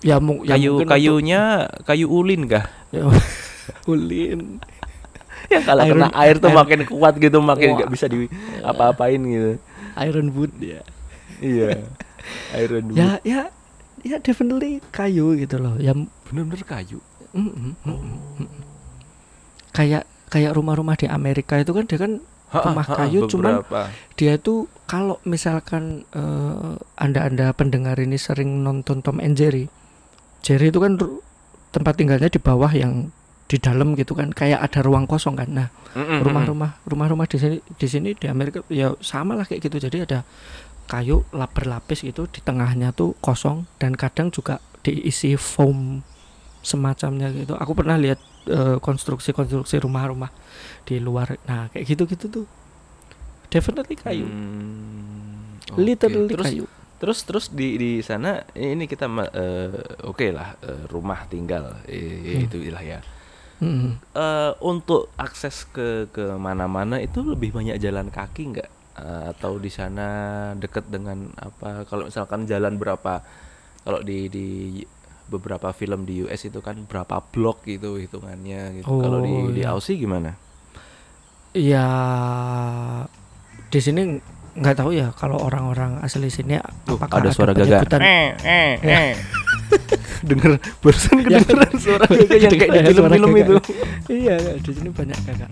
[0.00, 1.40] ya, mu ya kayu kayunya
[1.82, 2.64] kayu ulin kah?
[2.92, 3.24] untuk- ya,
[3.92, 4.60] ulin.
[5.52, 8.28] yang kalau Iron- kena air tuh iron- makin kuat gitu makin nggak bisa di
[8.60, 9.56] apa-apain gitu
[9.96, 10.84] Iron wood ya.
[11.40, 11.88] iya
[12.58, 13.40] Iron Wood ya ya
[14.04, 15.94] ya definitely kayu gitu loh ya
[16.28, 16.98] bener-bener kayu
[17.32, 18.48] mm, mm, mm, mm, mm.
[19.72, 22.12] kayak kayak rumah-rumah di Amerika itu kan dia kan
[22.48, 23.92] Rumah Ha-ha, kayu cuman beberapa.
[24.16, 29.68] dia itu kalau misalkan eh, anda-anda pendengar ini sering nonton Tom and Jerry
[30.40, 30.96] Jerry itu kan
[31.68, 33.12] tempat tinggalnya di bawah yang
[33.48, 35.48] di dalam gitu kan kayak ada ruang kosong kan.
[35.48, 39.88] Nah Mm-mm, rumah-rumah rumah-rumah di sini di sini di Amerika ya sama lah kayak gitu.
[39.88, 40.24] Jadi ada
[40.88, 46.00] kayu lap berlapis gitu di tengahnya tuh kosong dan kadang juga diisi foam
[46.68, 47.56] semacamnya gitu.
[47.56, 50.28] Aku pernah lihat eh, konstruksi-konstruksi rumah-rumah
[50.84, 51.40] di luar.
[51.48, 52.46] Nah kayak gitu-gitu tuh
[53.48, 54.28] definitely kayu.
[54.28, 55.80] Hmm, oke.
[55.80, 56.64] literally terus kayu.
[57.00, 59.72] terus terus di di sana ini kita eh,
[60.04, 62.44] oke lah eh, rumah tinggal eh, Hmm.
[62.44, 63.00] itu lah ya.
[63.58, 63.98] Mm.
[64.14, 68.70] Eh, untuk akses ke ke mana-mana itu lebih banyak jalan kaki nggak?
[68.98, 70.06] Eh, atau di sana
[70.54, 71.82] deket dengan apa?
[71.90, 73.22] Kalau misalkan jalan berapa?
[73.82, 74.46] Kalau di di
[75.28, 78.88] beberapa film di US itu kan berapa blok gitu hitungannya gitu.
[78.88, 79.70] Kalau di Oh, di iya.
[79.70, 80.34] Aussie gimana?
[81.50, 81.86] Ya
[83.66, 84.20] di sini
[84.54, 87.84] nggak tahu ya kalau orang-orang asli sini Tuh, apakah ada suara gagak.
[87.84, 89.14] penyebutan- eh
[90.28, 90.50] denger
[90.80, 93.44] barusan Ya, kedengeran suara gagak yang kayak di kayak suara film-film gagak.
[93.44, 93.56] itu
[94.10, 95.50] iya di sini banyak kakak